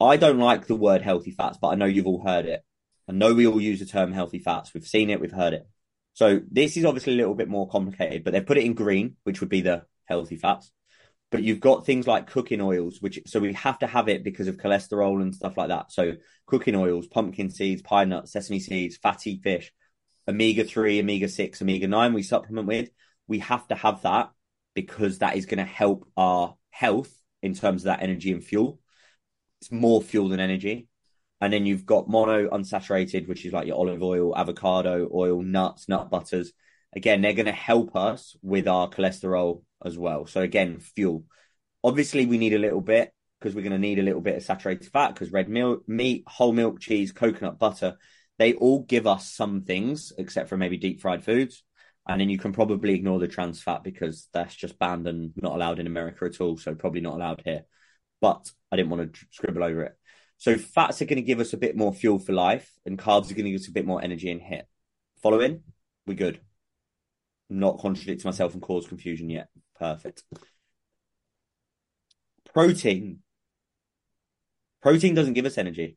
[0.00, 2.62] I don't like the word healthy fats, but I know you've all heard it.
[3.08, 4.74] I know we all use the term healthy fats.
[4.74, 5.66] We've seen it, we've heard it.
[6.14, 9.16] So this is obviously a little bit more complicated, but they've put it in green,
[9.24, 10.70] which would be the healthy fats.
[11.30, 14.48] But you've got things like cooking oils, which so we have to have it because
[14.48, 15.90] of cholesterol and stuff like that.
[15.90, 19.72] So cooking oils, pumpkin seeds, pine nuts, sesame seeds, fatty fish,
[20.28, 22.12] omega three, omega six, omega nine.
[22.12, 22.90] We supplement with.
[23.26, 24.30] We have to have that
[24.74, 28.80] because that is going to help our health in terms of that energy and fuel.
[29.60, 30.88] It's more fuel than energy.
[31.40, 35.88] And then you've got mono unsaturated, which is like your olive oil, avocado oil, nuts,
[35.88, 36.52] nut butters.
[36.94, 40.26] Again, they're going to help us with our cholesterol as well.
[40.26, 41.24] So again, fuel.
[41.82, 44.44] Obviously, we need a little bit because we're going to need a little bit of
[44.44, 47.96] saturated fat because red milk, meat, whole milk, cheese, coconut butter,
[48.42, 51.62] they all give us some things except for maybe deep fried foods.
[52.08, 55.54] And then you can probably ignore the trans fat because that's just banned and not
[55.54, 56.56] allowed in America at all.
[56.56, 57.62] So probably not allowed here.
[58.20, 59.96] But I didn't want to scribble over it.
[60.38, 63.30] So fats are going to give us a bit more fuel for life, and carbs
[63.30, 64.66] are going to give us a bit more energy and hit.
[65.22, 65.62] Following,
[66.04, 66.40] we're good.
[67.48, 69.50] Not contradict myself and cause confusion yet.
[69.78, 70.24] Perfect.
[72.52, 73.20] Protein.
[74.82, 75.96] Protein doesn't give us energy.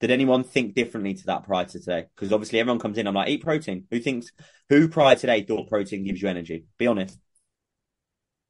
[0.00, 2.06] Did anyone think differently to that prior to today?
[2.14, 3.86] Because obviously everyone comes in, I'm like, eat protein.
[3.90, 4.32] Who thinks,
[4.70, 6.64] who prior today thought protein gives you energy?
[6.78, 7.18] Be honest.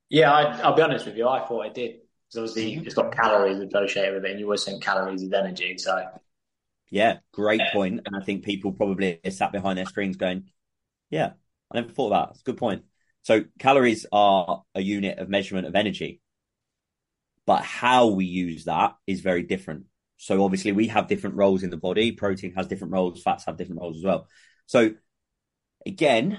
[0.08, 1.28] Yeah, I, will be honest with you.
[1.28, 1.96] I thought it did.
[2.28, 5.76] Because obviously it's got calories associated with it, and you always think calories is energy.
[5.78, 6.00] So,
[6.88, 8.02] yeah, great point.
[8.06, 10.44] And I think people probably sat behind their screens going,
[11.10, 11.32] "Yeah,
[11.72, 12.30] I never thought of that.
[12.30, 12.84] It's a good point."
[13.22, 16.20] So, calories are a unit of measurement of energy,
[17.46, 19.86] but how we use that is very different.
[20.22, 22.12] So, obviously, we have different roles in the body.
[22.12, 23.22] Protein has different roles.
[23.22, 24.28] Fats have different roles as well.
[24.66, 24.90] So,
[25.86, 26.38] again,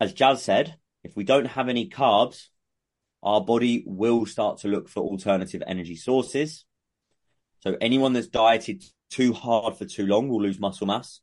[0.00, 2.46] as Jazz said, if we don't have any carbs,
[3.22, 6.64] our body will start to look for alternative energy sources.
[7.60, 11.20] So anyone that's dieted too hard for too long will lose muscle mass.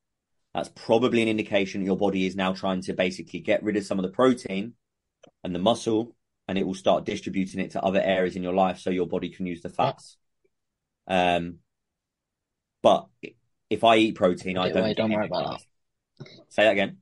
[0.54, 4.00] That's probably an indication your body is now trying to basically get rid of some
[4.00, 4.74] of the protein
[5.44, 6.16] and the muscle,
[6.48, 9.30] and it will start distributing it to other areas in your life so your body
[9.30, 10.18] can use the fats.
[11.10, 11.58] Um,
[12.82, 13.08] but
[13.70, 14.84] if I eat protein, I don't.
[14.84, 15.60] Wait, don't worry about
[16.20, 16.28] that.
[16.50, 16.98] Say that again.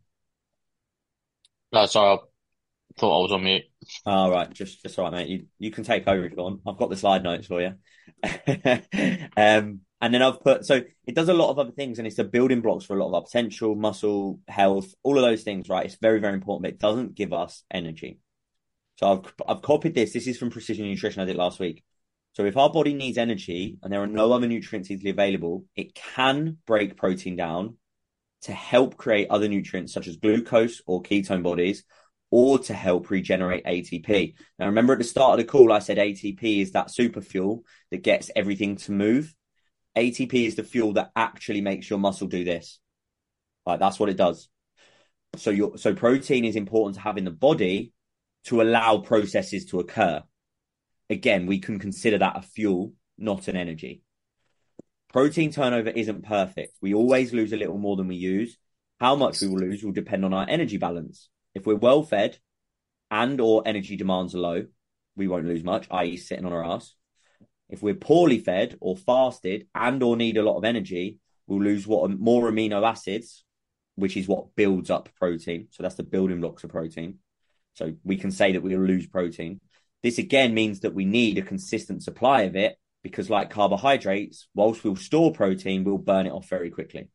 [1.72, 2.18] No, sorry.
[2.18, 3.64] I thought I was on mute.
[4.06, 5.28] All right, just just all right, mate.
[5.28, 6.62] You you can take over if you want.
[6.66, 7.74] I've got the slide notes for you.
[9.38, 12.18] um, and then I've put so it does a lot of other things, and it's
[12.18, 15.70] the building blocks for a lot of our potential, muscle, health, all of those things.
[15.70, 18.20] Right, it's very very important, but it doesn't give us energy.
[18.96, 20.14] So I've I've copied this.
[20.14, 21.22] This is from Precision Nutrition.
[21.22, 21.84] I did last week.
[22.38, 25.96] So if our body needs energy and there are no other nutrients easily available, it
[25.96, 27.78] can break protein down
[28.42, 31.84] to help create other nutrients such as glucose or ketone bodies
[32.30, 34.36] or to help regenerate ATP.
[34.60, 37.64] Now, remember at the start of the call, I said ATP is that super fuel
[37.90, 39.34] that gets everything to move.
[39.98, 42.78] ATP is the fuel that actually makes your muscle do this.
[43.66, 44.48] Like that's what it does.
[45.38, 47.94] So your so protein is important to have in the body
[48.44, 50.22] to allow processes to occur.
[51.10, 54.04] Again, we can consider that a fuel, not an energy.
[55.12, 56.78] Protein turnover isn't perfect.
[56.82, 58.58] We always lose a little more than we use.
[59.00, 61.30] How much we will lose will depend on our energy balance.
[61.56, 62.38] If we're well fed
[63.10, 64.66] and or energy demands are low,
[65.16, 66.18] we won't lose much, i.e.
[66.18, 66.94] sitting on our ass.
[67.70, 71.88] If we're poorly fed or fasted and or need a lot of energy, we'll lose
[71.88, 73.44] what more amino acids,
[73.96, 75.68] which is what builds up protein.
[75.72, 77.20] So that's the building blocks of protein.
[77.74, 79.60] So we can say that we'll lose protein.
[80.04, 84.84] This again means that we need a consistent supply of it because, like carbohydrates, whilst
[84.84, 87.10] we'll store protein, we'll burn it off very quickly.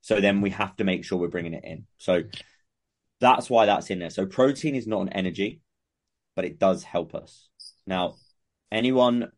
[0.00, 1.86] So then we have to make sure we're bringing it in.
[1.98, 2.22] So
[3.20, 4.10] that's why that's in there.
[4.10, 5.60] So protein is not an energy,
[6.34, 7.48] but it does help us.
[7.86, 8.14] Now,
[8.72, 9.30] anyone,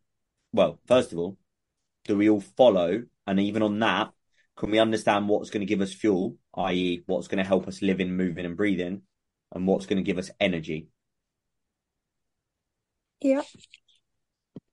[0.53, 1.37] well, first of all,
[2.05, 3.03] do we all follow?
[3.27, 4.11] And even on that,
[4.55, 7.81] can we understand what's going to give us fuel, i.e., what's going to help us
[7.81, 9.01] living, moving, and breathing,
[9.53, 10.87] and what's going to give us energy?
[13.23, 13.41] Yeah.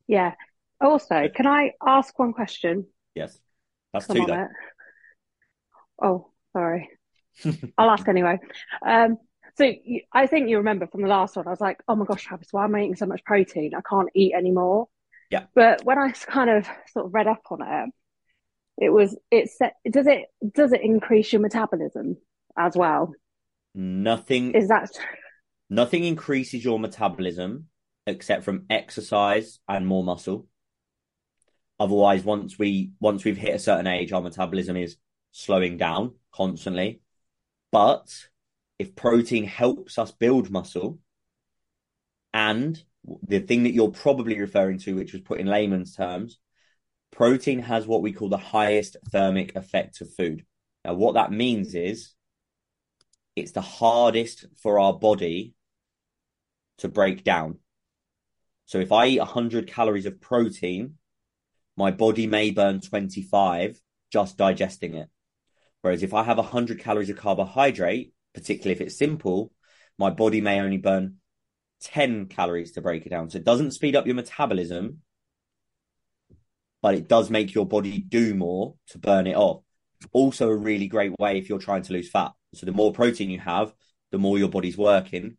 [0.06, 0.34] Yeah.
[0.80, 2.86] Also, can I ask one question?
[3.14, 3.38] Yes.
[3.92, 4.48] That's two it.
[6.02, 6.88] Oh, sorry.
[7.78, 8.38] I'll ask anyway.
[8.84, 9.18] Um,
[9.56, 12.04] so you, I think you remember from the last one, I was like, oh my
[12.04, 13.72] gosh, Travis, why am I eating so much protein?
[13.74, 14.88] I can't eat anymore.
[15.30, 15.44] Yeah.
[15.54, 17.90] But when I kind of sort of read up on it,
[18.78, 22.16] it was it set does it does it increase your metabolism
[22.58, 23.12] as well?
[23.74, 24.90] Nothing Is that
[25.68, 27.66] nothing increases your metabolism
[28.06, 30.46] except from exercise and more muscle.
[31.78, 34.96] Otherwise, once we once we've hit a certain age, our metabolism is
[35.32, 37.00] slowing down constantly.
[37.72, 38.26] But
[38.78, 40.98] if protein helps us build muscle,
[42.32, 42.82] and
[43.26, 46.38] the thing that you're probably referring to, which was put in layman's terms,
[47.10, 50.44] protein has what we call the highest thermic effect of food.
[50.84, 52.14] Now, what that means is
[53.36, 55.54] it's the hardest for our body
[56.78, 57.58] to break down.
[58.70, 60.94] So if I eat 100 calories of protein,
[61.76, 63.80] my body may burn 25
[64.12, 65.08] just digesting it.
[65.80, 69.50] Whereas if I have 100 calories of carbohydrate, particularly if it's simple,
[69.98, 71.16] my body may only burn
[71.80, 73.28] 10 calories to break it down.
[73.28, 74.98] So it doesn't speed up your metabolism,
[76.80, 79.64] but it does make your body do more to burn it off.
[80.12, 82.30] Also, a really great way if you're trying to lose fat.
[82.54, 83.74] So the more protein you have,
[84.12, 85.38] the more your body's working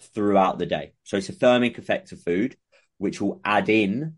[0.00, 0.94] throughout the day.
[1.04, 2.56] So it's a thermic effect of food,
[3.02, 4.14] which will add in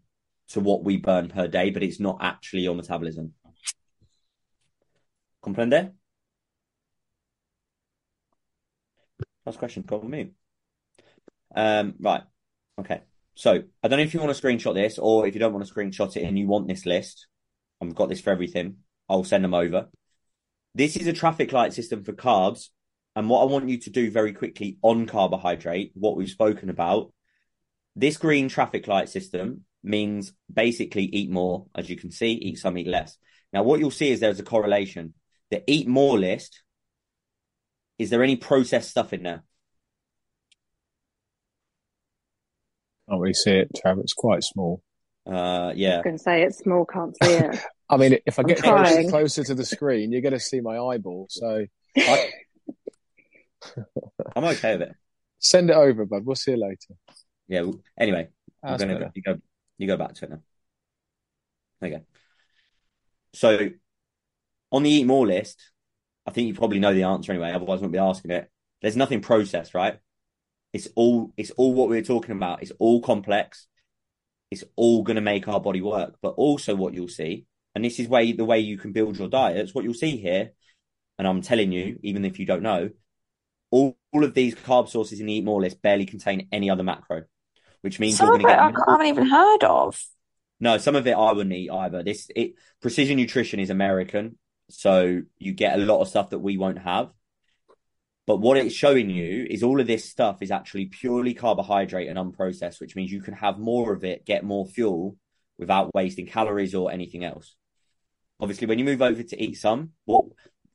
[0.48, 3.32] to what we burn per day, but it's not actually your metabolism.
[5.42, 5.92] Comprende?
[9.46, 10.32] Last question, call me.
[11.56, 12.22] Um, right.
[12.78, 13.00] Okay.
[13.34, 15.66] So I don't know if you want to screenshot this or if you don't want
[15.66, 17.26] to screenshot it and you want this list.
[17.80, 18.76] I've got this for everything.
[19.08, 19.88] I'll send them over.
[20.74, 22.68] This is a traffic light system for carbs.
[23.16, 27.12] And what I want you to do very quickly on carbohydrate, what we've spoken about,
[27.96, 32.76] this green traffic light system means basically eat more, as you can see, eat some,
[32.78, 33.16] eat less.
[33.52, 35.14] Now, what you'll see is there's a correlation.
[35.50, 36.62] The eat more list,
[37.98, 39.44] is there any processed stuff in there?
[43.08, 44.00] Can't really see it, Trav.
[44.00, 44.82] It's quite small.
[45.26, 45.96] Uh, I yeah.
[45.96, 47.58] was going to say it's small, can't see it.
[47.88, 50.78] I mean, if I get closer, closer to the screen, you're going to see my
[50.78, 51.26] eyeball.
[51.28, 52.30] So I,
[54.34, 54.96] I'm okay with it.
[55.38, 56.24] send it over, bud.
[56.24, 56.94] We'll see you later.
[57.48, 57.62] Yeah.
[57.62, 58.28] well, Anyway,
[58.62, 59.40] ah, I'm gonna go, you go
[59.78, 60.40] you go back to it now.
[61.82, 62.00] Go.
[63.34, 63.70] So
[64.72, 65.70] on the eat more list,
[66.26, 68.50] I think you probably know the answer anyway, otherwise I wouldn't be asking it.
[68.80, 69.98] There's nothing processed, right?
[70.72, 72.62] It's all it's all what we were talking about.
[72.62, 73.66] It's all complex.
[74.50, 76.16] It's all gonna make our body work.
[76.22, 79.28] But also what you'll see, and this is way the way you can build your
[79.28, 80.52] diets, what you'll see here,
[81.18, 82.90] and I'm telling you, even if you don't know,
[83.70, 86.82] all, all of these carb sources in the eat more list barely contain any other
[86.82, 87.24] macro,
[87.84, 90.02] which means Some you're of going it to I get ca- haven't even heard of.
[90.58, 92.02] no, some of it I wouldn't eat either.
[92.02, 94.38] This it precision nutrition is American,
[94.70, 97.10] so you get a lot of stuff that we won't have.
[98.26, 102.18] But what it's showing you is all of this stuff is actually purely carbohydrate and
[102.18, 105.18] unprocessed, which means you can have more of it, get more fuel
[105.58, 107.54] without wasting calories or anything else.
[108.40, 110.24] Obviously, when you move over to eat some, what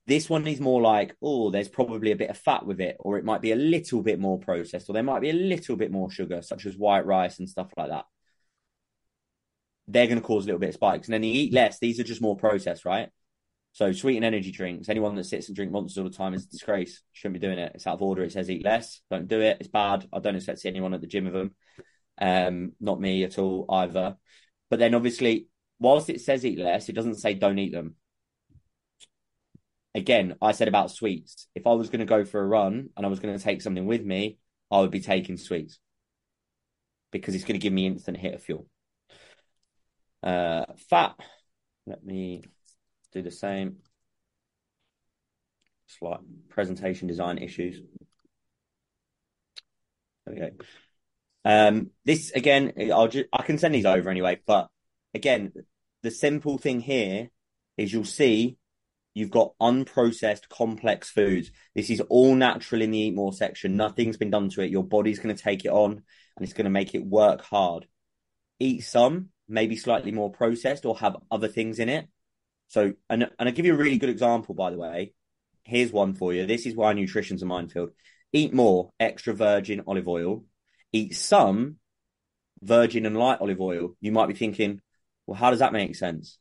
[0.09, 3.17] this one is more like, oh, there's probably a bit of fat with it, or
[3.17, 5.91] it might be a little bit more processed, or there might be a little bit
[5.91, 8.05] more sugar, such as white rice and stuff like that
[9.89, 11.07] they're going to cause a little bit of spikes.
[11.07, 13.09] And then you eat less, these are just more processed, right?
[13.71, 16.45] So sweet and energy drinks, anyone that sits and drink monsters all the time is
[16.45, 17.01] a disgrace.
[17.11, 17.71] Shouldn't be doing it.
[17.75, 18.23] It's out of order.
[18.23, 19.01] It says eat less.
[19.09, 19.57] Don't do it.
[19.59, 20.07] It's bad.
[20.13, 21.55] I don't expect to see anyone at the gym with them.
[22.21, 24.15] Um, not me at all either.
[24.69, 25.47] But then obviously,
[25.79, 27.95] whilst it says eat less, it doesn't say don't eat them.
[29.95, 31.47] Again, I said about sweets.
[31.55, 33.61] If I was going to go for a run and I was going to take
[33.61, 34.37] something with me,
[34.71, 35.79] I would be taking sweets
[37.11, 38.67] because it's going to give me instant hit of fuel.
[40.21, 41.15] Uh, fat.
[41.87, 42.43] Let me
[43.13, 43.77] do the same.
[45.87, 47.81] Slight presentation design issues.
[50.27, 50.51] Go.
[51.45, 54.39] Um, this again, I'll just I can send these over anyway.
[54.45, 54.67] But
[55.15, 55.51] again,
[56.03, 57.31] the simple thing here
[57.75, 58.58] is you'll see
[59.19, 61.51] you've got unprocessed complex foods.
[61.75, 63.75] This is all natural in the eat more section.
[63.75, 64.71] Nothing's been done to it.
[64.71, 67.85] Your body's going to take it on and it's going to make it work hard.
[68.59, 72.07] Eat some, maybe slightly more processed or have other things in it.
[72.69, 75.13] So, and and I give you a really good example, by the way.
[75.63, 76.45] Here's one for you.
[76.45, 77.89] This is why nutrition's a minefield.
[78.31, 80.45] Eat more extra virgin olive oil.
[80.93, 81.77] Eat some
[82.61, 83.95] virgin and light olive oil.
[83.99, 84.81] You might be thinking,
[85.25, 86.37] well, how does that make sense?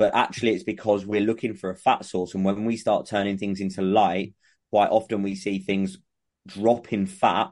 [0.00, 2.34] But actually, it's because we're looking for a fat source.
[2.34, 4.32] And when we start turning things into light,
[4.70, 5.98] quite often we see things
[6.46, 7.50] drop in fat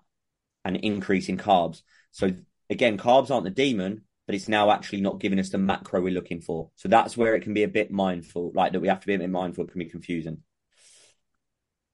[0.65, 1.83] and increase in carbs.
[2.11, 2.33] So,
[2.71, 6.15] again, carbs aren't the demon, but it's now actually not giving us the macro we're
[6.15, 6.71] looking for.
[6.77, 9.13] So that's where it can be a bit mindful, like that we have to be
[9.13, 10.39] a bit mindful, it can be confusing.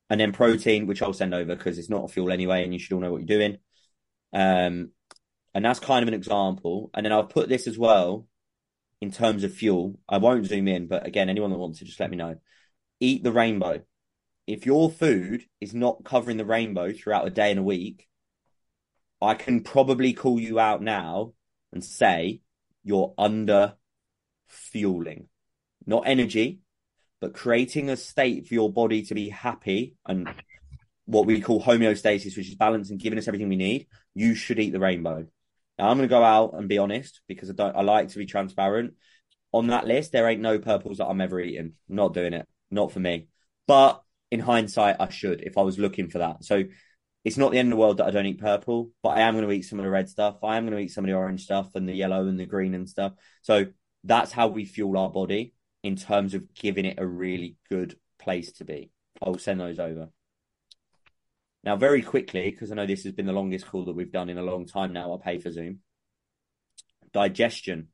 [0.09, 2.79] And then protein, which I'll send over because it's not a fuel anyway, and you
[2.79, 3.59] should all know what you're doing.
[4.33, 4.93] Um,
[5.53, 6.91] and that's kind of an example.
[6.95, 8.29] And then I'll put this as well
[9.05, 9.99] in terms of fuel.
[10.09, 12.37] I won't zoom in, but again, anyone that wants to just let me know.
[13.01, 13.83] Eat the rainbow.
[14.47, 18.09] If your food is not covering the rainbow throughout a day and a week,
[19.21, 21.35] I can probably call you out now
[21.71, 22.41] and say
[22.83, 23.75] you're under
[24.47, 25.29] fueling,
[25.87, 26.61] not energy,
[27.21, 30.29] but creating a state for your body to be happy and
[31.05, 33.87] what we call homeostasis, which is balance and giving us everything we need.
[34.15, 35.27] You should eat the rainbow.
[35.79, 37.77] Now I'm going to go out and be honest because I don't.
[37.77, 38.95] I like to be transparent.
[39.53, 41.73] On that list, there ain't no purples that I'm ever eating.
[41.89, 42.47] I'm not doing it.
[42.71, 43.29] Not for me.
[43.67, 46.45] But in hindsight, I should if I was looking for that.
[46.45, 46.65] So
[47.25, 49.35] it's not the end of the world that I don't eat purple, but I am
[49.35, 50.37] going to eat some of the red stuff.
[50.43, 52.47] I am going to eat some of the orange stuff and the yellow and the
[52.47, 53.13] green and stuff.
[53.43, 53.67] So
[54.03, 58.53] that's how we fuel our body in terms of giving it a really good place
[58.53, 58.91] to be.
[59.23, 60.09] I'll send those over.
[61.65, 64.29] Now, very quickly, because I know this has been the longest call that we've done
[64.29, 65.81] in a long time now, I'll pay for Zoom.
[67.13, 67.89] Digestion.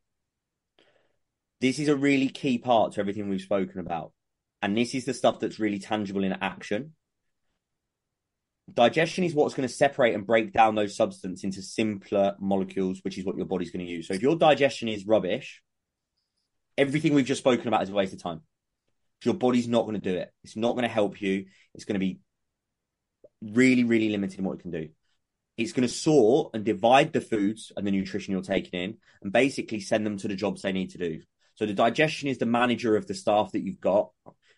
[1.60, 4.12] This is a really key part to everything we've spoken about.
[4.62, 6.94] And this is the stuff that's really tangible in action
[8.74, 13.18] digestion is what's going to separate and break down those substances into simpler molecules, which
[13.18, 14.08] is what your body's going to use.
[14.08, 15.62] So if your digestion is rubbish,
[16.78, 18.42] everything we've just spoken about is a waste of time.
[19.24, 20.32] Your body's not going to do it.
[20.44, 21.46] It's not going to help you.
[21.74, 22.20] It's going to be
[23.42, 24.88] really, really limited in what it can do.
[25.56, 29.32] It's going to sort and divide the foods and the nutrition you're taking in and
[29.32, 31.20] basically send them to the jobs they need to do.
[31.56, 34.10] So the digestion is the manager of the staff that you've got,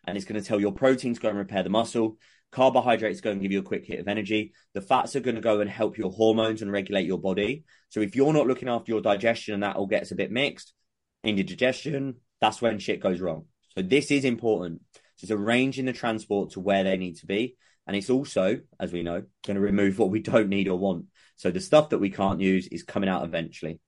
[0.07, 2.19] and it's going to tell your proteins go and repair the muscle.
[2.53, 4.53] Carbohydrates go and give you a quick hit of energy.
[4.75, 7.65] The fats are going to go and help your hormones and regulate your body.
[7.89, 10.75] So if you're not looking after your digestion and that all gets a bit mixed
[11.25, 13.47] in your digestion, that's when shit goes wrong.
[13.75, 14.83] So this is important.
[15.17, 17.57] So it's arranging the transport to where they need to be.
[17.87, 21.07] And it's also, as we know, going to remove what we don't need or want.
[21.37, 23.81] So the stuff that we can't use is coming out eventually.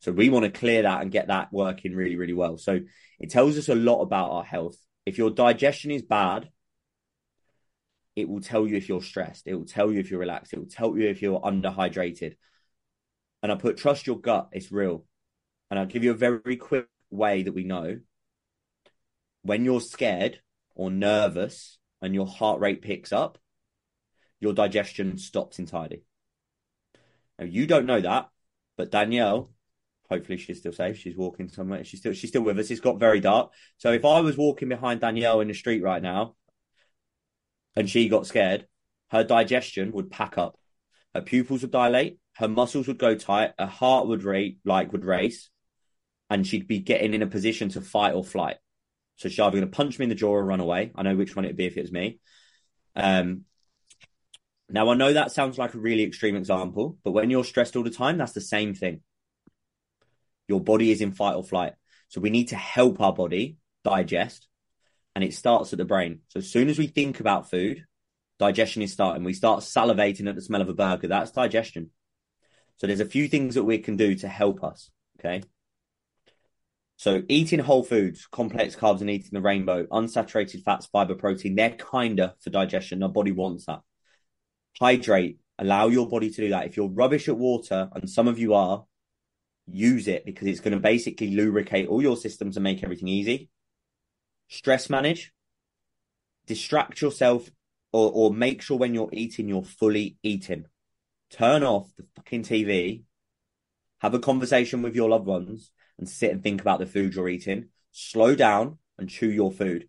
[0.00, 2.56] So we want to clear that and get that working really, really well.
[2.56, 2.80] So
[3.20, 4.76] it tells us a lot about our health.
[5.04, 6.48] If your digestion is bad,
[8.16, 9.46] it will tell you if you're stressed.
[9.46, 10.52] It will tell you if you're relaxed.
[10.52, 12.36] It will tell you if you're underhydrated.
[13.42, 14.48] And I put trust your gut.
[14.52, 15.04] It's real.
[15.70, 18.00] And I'll give you a very quick way that we know.
[19.42, 20.40] When you're scared
[20.74, 23.38] or nervous and your heart rate picks up,
[24.42, 26.02] your digestion stops entirely.
[27.38, 28.28] Now you don't know that,
[28.76, 29.52] but Danielle,
[30.10, 30.98] hopefully she's still safe.
[30.98, 31.84] She's walking somewhere.
[31.84, 32.70] She's still she's still with us.
[32.70, 33.52] It's got very dark.
[33.78, 36.34] So if I was walking behind Danielle in the street right now,
[37.76, 38.66] and she got scared,
[39.10, 40.58] her digestion would pack up.
[41.14, 45.04] Her pupils would dilate, her muscles would go tight, her heart would rate like would
[45.04, 45.50] race,
[46.30, 48.56] and she'd be getting in a position to fight or flight.
[49.16, 50.90] So she's either going to punch me in the jaw or run away.
[50.96, 52.18] I know which one it'd be if it was me.
[52.96, 53.44] Um,
[54.72, 57.82] now I know that sounds like a really extreme example, but when you're stressed all
[57.82, 59.00] the time, that's the same thing.
[60.48, 61.74] Your body is in fight or flight.
[62.08, 64.48] So we need to help our body digest
[65.14, 66.20] and it starts at the brain.
[66.28, 67.84] So as soon as we think about food,
[68.38, 69.24] digestion is starting.
[69.24, 71.08] We start salivating at the smell of a burger.
[71.08, 71.90] That's digestion.
[72.78, 74.90] So there's a few things that we can do to help us.
[75.18, 75.42] Okay.
[76.96, 81.70] So eating whole foods, complex carbs, and eating the rainbow, unsaturated fats, fiber, protein, they're
[81.70, 83.02] kinder for digestion.
[83.02, 83.80] Our body wants that.
[84.78, 86.66] Hydrate, allow your body to do that.
[86.66, 88.84] If you're rubbish at water, and some of you are,
[89.66, 93.48] use it because it's going to basically lubricate all your systems and make everything easy
[94.52, 95.32] stress manage,
[96.46, 97.50] distract yourself,
[97.90, 100.66] or, or make sure when you're eating, you're fully eating.
[101.30, 103.02] Turn off the fucking TV,
[104.00, 107.30] have a conversation with your loved ones, and sit and think about the food you're
[107.30, 107.68] eating.
[107.92, 109.88] Slow down and chew your food.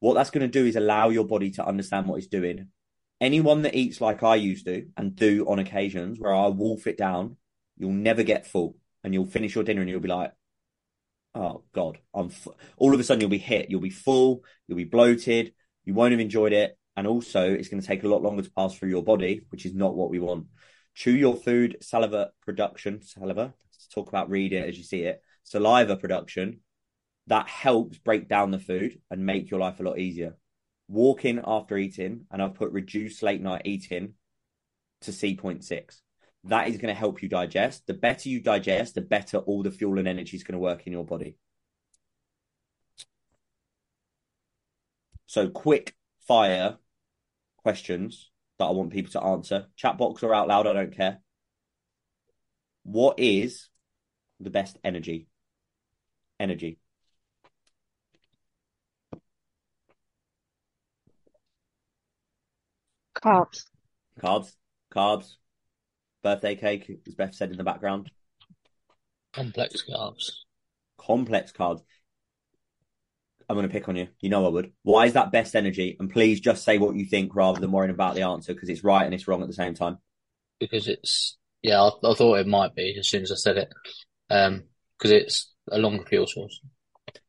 [0.00, 2.68] What that's going to do is allow your body to understand what it's doing.
[3.20, 6.96] Anyone that eats like I used to and do on occasions where I wolf it
[6.96, 7.36] down,
[7.76, 10.32] you'll never get full and you'll finish your dinner and you'll be like,
[11.34, 12.48] oh god, I'm f-.
[12.76, 15.52] all of a sudden you'll be hit, you'll be full, you'll be bloated,
[15.84, 18.50] you won't have enjoyed it, and also it's going to take a lot longer to
[18.50, 20.46] pass through your body, which is not what we want.
[20.94, 23.54] Chew your food, saliva production, saliva.
[23.64, 25.22] Let's talk about read it as you see it.
[25.44, 26.60] Saliva production
[27.28, 30.36] that helps break down the food and make your life a lot easier.
[30.88, 34.14] Walking after eating, and I've put reduce late night eating
[35.02, 36.00] to C.6.
[36.44, 37.86] That is going to help you digest.
[37.86, 40.86] The better you digest, the better all the fuel and energy is going to work
[40.86, 41.36] in your body.
[45.26, 45.94] So, quick
[46.26, 46.78] fire
[47.58, 49.66] questions that I want people to answer.
[49.76, 51.20] Chat box or out loud, I don't care.
[52.84, 53.68] What is
[54.40, 55.28] the best energy?
[56.40, 56.78] Energy.
[63.24, 63.64] Carbs.
[64.20, 64.52] Carbs.
[64.94, 65.34] Carbs.
[66.22, 68.10] Birthday cake, as Beth said in the background.
[69.32, 70.30] Complex carbs.
[70.98, 71.82] Complex carbs.
[73.48, 74.08] I'm going to pick on you.
[74.20, 74.72] You know I would.
[74.82, 75.96] Why is that best energy?
[75.98, 78.84] And please just say what you think rather than worrying about the answer because it's
[78.84, 79.98] right and it's wrong at the same time.
[80.60, 83.72] Because it's, yeah, I, I thought it might be as soon as I said it.
[84.28, 84.64] Um,
[84.98, 86.60] because it's a longer fuel source,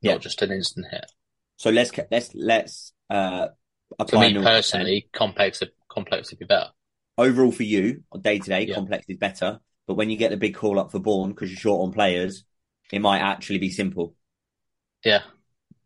[0.01, 0.13] Yeah.
[0.13, 1.05] not just an instant hit.
[1.57, 3.49] So let's let's let's uh
[4.09, 6.69] For me Neil- personally, complex complex would be better.
[7.17, 9.59] overall for you day to day, complex is better.
[9.87, 12.43] But when you get the big call up for Bourne because you're short on players,
[12.91, 14.15] it might actually be simple.
[15.03, 15.23] Yeah,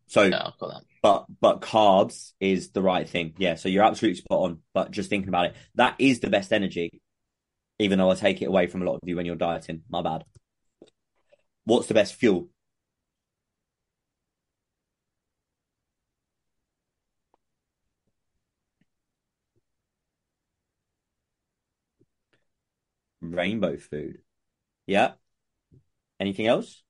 [0.06, 0.84] So, yeah, I've got that.
[1.02, 3.34] but but carbs is the right thing.
[3.38, 4.58] Yeah, so you're absolutely spot on.
[4.72, 7.00] But just thinking about it, that is the best energy.
[7.78, 10.02] Even though I take it away from a lot of you when you're dieting, my
[10.02, 10.24] bad.
[11.64, 12.48] What's the best fuel?
[23.34, 24.18] Rainbow food.
[24.86, 25.12] Yeah.
[26.20, 26.82] Anything else?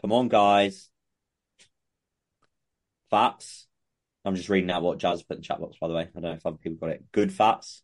[0.00, 0.90] Come on, guys.
[3.10, 3.66] Fats.
[4.24, 6.02] I'm just reading out what Jazz put in the chat box, by the way.
[6.02, 7.10] I don't know if other people got it.
[7.12, 7.82] Good fats.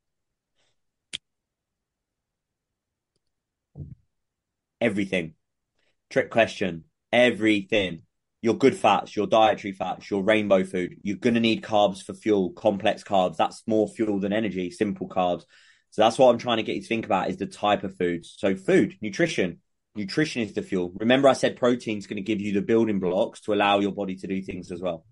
[4.81, 5.35] Everything.
[6.11, 6.85] Trick question.
[7.13, 8.04] Everything.
[8.45, 10.99] Your good fats, your dietary fats, your rainbow food.
[11.03, 13.39] You're going to need carbs for fuel, complex carbs.
[13.39, 15.45] That's more fuel than energy, simple carbs.
[15.93, 17.97] So that's what I'm trying to get you to think about is the type of
[17.97, 18.35] foods.
[18.37, 19.61] So food, nutrition.
[19.95, 20.93] Nutrition is the fuel.
[20.97, 23.93] Remember, I said protein is going to give you the building blocks to allow your
[23.93, 25.07] body to do things as well.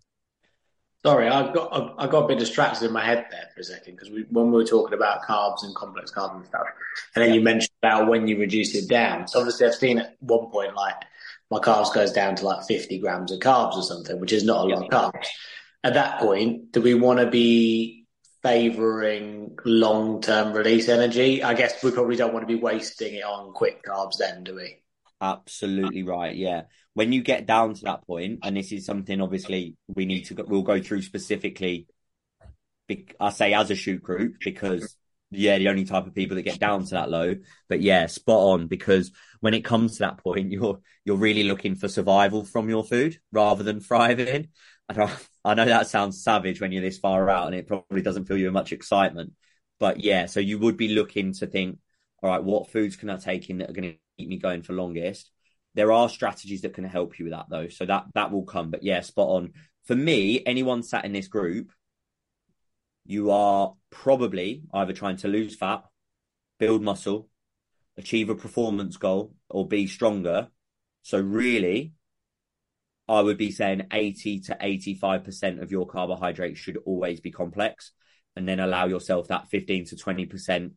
[1.02, 3.64] Sorry, I got I, I got a bit distracted in my head there for a
[3.64, 6.66] second because we, when we were talking about carbs and complex carbs and stuff,
[7.14, 9.26] and then you mentioned about when you reduce it down.
[9.26, 10.96] So obviously, I've seen at one point like
[11.52, 14.64] my carbs goes down to like fifty grams of carbs or something, which is not
[14.64, 15.26] a lot of carbs.
[15.84, 18.06] At that point, do we want to be
[18.42, 21.42] favouring long term release energy?
[21.42, 24.56] I guess we probably don't want to be wasting it on quick carbs then, do
[24.56, 24.78] we?
[25.20, 26.34] Absolutely right.
[26.34, 26.62] Yeah.
[26.94, 30.44] When you get down to that point, and this is something obviously we need to
[30.46, 31.86] we'll go through specifically.
[33.20, 34.96] I say as a shoot group because
[35.32, 37.36] yeah, the only type of people that get down to that low.
[37.68, 39.10] But yeah, spot on because
[39.40, 43.18] when it comes to that point, you're you're really looking for survival from your food
[43.32, 44.48] rather than thriving.
[44.88, 45.12] I
[45.44, 48.36] I know that sounds savage when you're this far out, and it probably doesn't fill
[48.36, 49.32] you much excitement.
[49.80, 51.78] But yeah, so you would be looking to think,
[52.22, 54.62] all right, what foods can I take in that are going to keep me going
[54.62, 55.30] for longest?
[55.74, 58.70] There are strategies that can help you with that though, so that that will come.
[58.70, 59.52] But yeah, spot on.
[59.86, 61.72] For me, anyone sat in this group,
[63.12, 65.84] you are probably either trying to lose fat,
[66.58, 67.28] build muscle,
[67.98, 70.48] achieve a performance goal, or be stronger.
[71.02, 71.92] So really,
[73.06, 77.92] I would be saying 80 to 85% of your carbohydrates should always be complex
[78.34, 80.70] and then allow yourself that 15 to 20%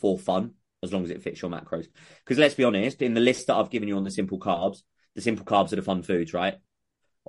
[0.00, 0.52] for fun
[0.82, 1.86] as long as it fits your macros.
[2.24, 4.82] Because let's be honest, in the list that I've given you on the simple carbs,
[5.16, 6.54] the simple carbs are the fun foods, right?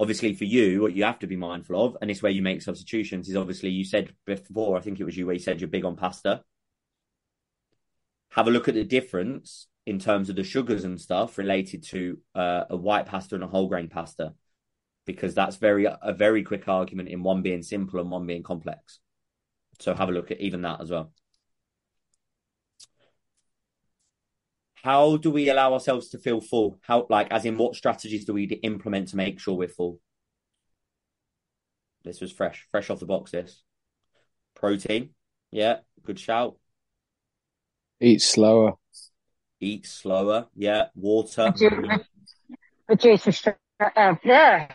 [0.01, 2.63] Obviously, for you, what you have to be mindful of, and it's where you make
[2.63, 5.67] substitutions, is obviously you said before, I think it was you where you said you're
[5.67, 6.41] big on pasta.
[8.29, 12.17] Have a look at the difference in terms of the sugars and stuff related to
[12.33, 14.33] uh, a white pasta and a whole grain pasta,
[15.05, 18.99] because that's very a very quick argument in one being simple and one being complex.
[19.79, 21.11] So have a look at even that as well.
[24.83, 26.79] How do we allow ourselves to feel full?
[26.81, 29.99] How, like, as in, what strategies do we implement to make sure we're full?
[32.03, 33.31] This was fresh, fresh off the box.
[33.31, 33.61] This
[34.55, 35.11] protein,
[35.51, 36.57] yeah, good shout.
[37.99, 38.73] Eat slower.
[39.59, 40.85] Eat slower, yeah.
[40.95, 41.53] Water,
[42.89, 43.47] Reduce, reduce,
[43.95, 44.67] uh, yeah.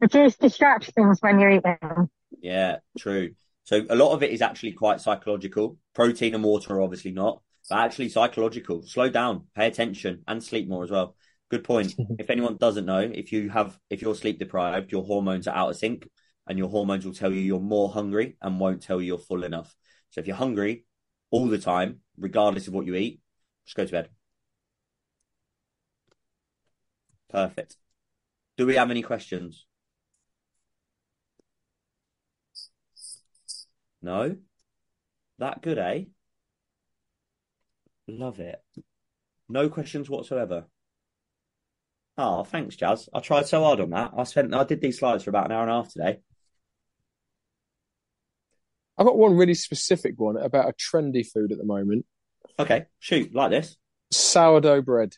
[0.00, 2.08] reduce distractions when you're eating.
[2.40, 3.32] yeah, true.
[3.64, 5.76] So a lot of it is actually quite psychological.
[5.94, 8.82] Protein and water are obviously not, Actually psychological.
[8.82, 11.16] Slow down, pay attention, and sleep more as well.
[11.50, 11.94] Good point.
[12.18, 15.70] if anyone doesn't know, if you have if you're sleep deprived, your hormones are out
[15.70, 16.08] of sync,
[16.46, 19.44] and your hormones will tell you you're more hungry and won't tell you you're full
[19.44, 19.74] enough.
[20.10, 20.84] So if you're hungry
[21.30, 23.20] all the time, regardless of what you eat,
[23.64, 24.08] just go to bed.
[27.30, 27.76] Perfect.
[28.56, 29.66] Do we have any questions?
[34.02, 34.36] No?
[35.38, 36.04] That good, eh?
[38.10, 38.60] Love it.
[39.48, 40.64] No questions whatsoever.
[42.18, 43.08] Oh, thanks, Jazz.
[43.14, 44.12] I tried so hard on that.
[44.16, 46.20] I spent I did these slides for about an hour and a half today.
[48.98, 52.04] I've got one really specific one about a trendy food at the moment
[52.58, 53.76] Okay, shoot, like this.
[54.10, 55.14] sourdough bread.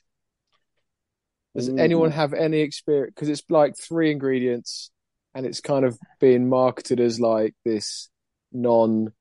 [1.56, 1.76] Does Ooh.
[1.76, 3.12] anyone have any experience?
[3.14, 4.90] Because it's like three ingredients
[5.34, 8.08] and it's kind of being marketed as like this
[8.52, 9.12] non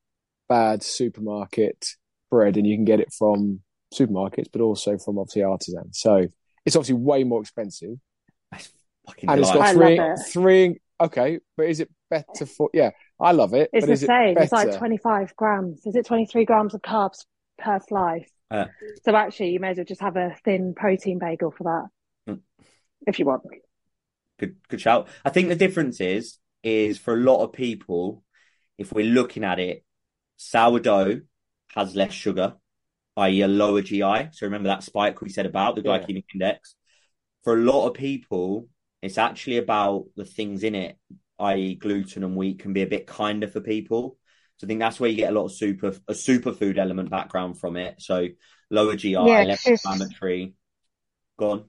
[0.47, 1.95] bad supermarket
[2.31, 3.59] bread, and you can get it from
[3.93, 5.99] supermarkets, but also from obviously artisans.
[5.99, 6.25] So
[6.65, 7.97] it's obviously way more expensive.
[9.07, 10.23] Fucking and it's got I three, love it.
[10.31, 10.79] three.
[10.99, 12.69] Okay, but is it better for?
[12.73, 13.69] Yeah, I love it.
[13.73, 14.37] It's but the is it same.
[14.37, 15.85] It's like 25 grams.
[15.85, 17.25] Is it 23 grams of carbs
[17.57, 18.29] per slice?
[18.49, 18.65] Uh.
[19.03, 21.63] So actually, you may as well just have a thin protein bagel for
[22.27, 22.41] that, Mm.
[23.07, 23.43] if you want.
[24.37, 25.07] Good, good shout.
[25.25, 28.23] I think the difference is, is for a lot of people,
[28.77, 29.83] if we're looking at it,
[30.37, 31.21] sourdough
[31.75, 32.55] has less sugar,
[33.17, 34.29] i.e., a lower GI.
[34.31, 36.07] So remember that spike we said about the Yeah.
[36.09, 36.75] glycemic index.
[37.43, 38.67] For a lot of people,
[39.01, 40.97] it's actually about the things in it,
[41.39, 44.17] i.e., gluten and wheat can be a bit kinder for people.
[44.57, 47.59] So I think that's where you get a lot of super a superfood element background
[47.59, 48.01] from it.
[48.01, 48.27] So
[48.69, 50.53] lower GI, Yeah, less inflammatory.
[51.37, 51.65] Go on.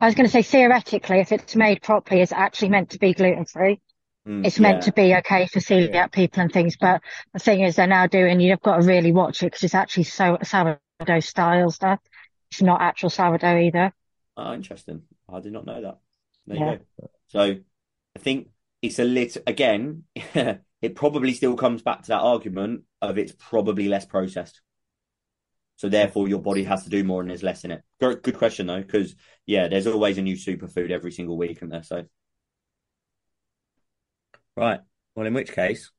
[0.00, 3.12] I was going to say, theoretically, if it's made properly, it's actually meant to be
[3.12, 3.80] gluten free.
[4.26, 4.80] Mm, It's meant yeah.
[4.82, 6.06] to be okay for celiac Yeah.
[6.08, 6.76] people and things.
[6.76, 7.02] But
[7.32, 10.04] the thing is, they're now doing, you've got to really watch it because it's actually
[10.04, 12.00] so sourdough style stuff.
[12.50, 13.92] It's not actual sourdough either.
[14.36, 15.02] Oh, interesting.
[15.28, 15.98] I did not know that.
[16.46, 16.72] There Yeah.
[16.72, 17.10] you go.
[17.28, 18.48] So I think
[18.82, 23.88] it's a little, again, it probably still comes back to that argument of it's probably
[23.88, 24.60] less processed.
[25.76, 27.82] So therefore your body has to do more and there's less in it.
[28.00, 29.14] Good, good question though, because
[29.46, 31.82] yeah, there's always a new superfood every single week in there.
[31.82, 32.04] So
[34.64, 34.80] right.
[35.14, 35.90] Well, in which case,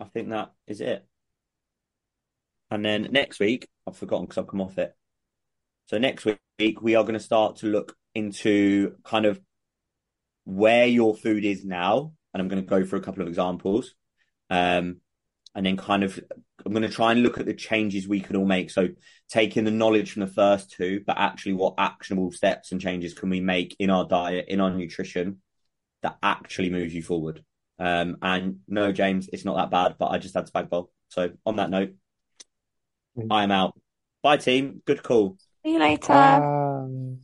[0.00, 1.06] I think that is it.
[2.70, 4.94] And then next week, I've forgotten because I've come off it.
[5.86, 9.40] So next week we are going to start to look into kind of
[10.44, 13.94] where your food is now, and I'm going to go through a couple of examples,
[14.48, 15.00] um,
[15.54, 16.18] and then kind of
[16.64, 18.70] I'm going to try and look at the changes we can all make.
[18.70, 18.88] So
[19.28, 23.30] taking the knowledge from the first two, but actually what actionable steps and changes can
[23.30, 25.42] we make in our diet, in our nutrition,
[26.02, 27.44] that actually moves you forward.
[27.82, 30.92] Um, and no, James, it's not that bad, but I just had spag bowl.
[31.08, 31.94] So on that note,
[33.28, 33.76] I am out.
[34.22, 34.82] Bye, team.
[34.86, 35.36] Good call.
[35.64, 36.12] See you later.
[36.12, 37.18] Um,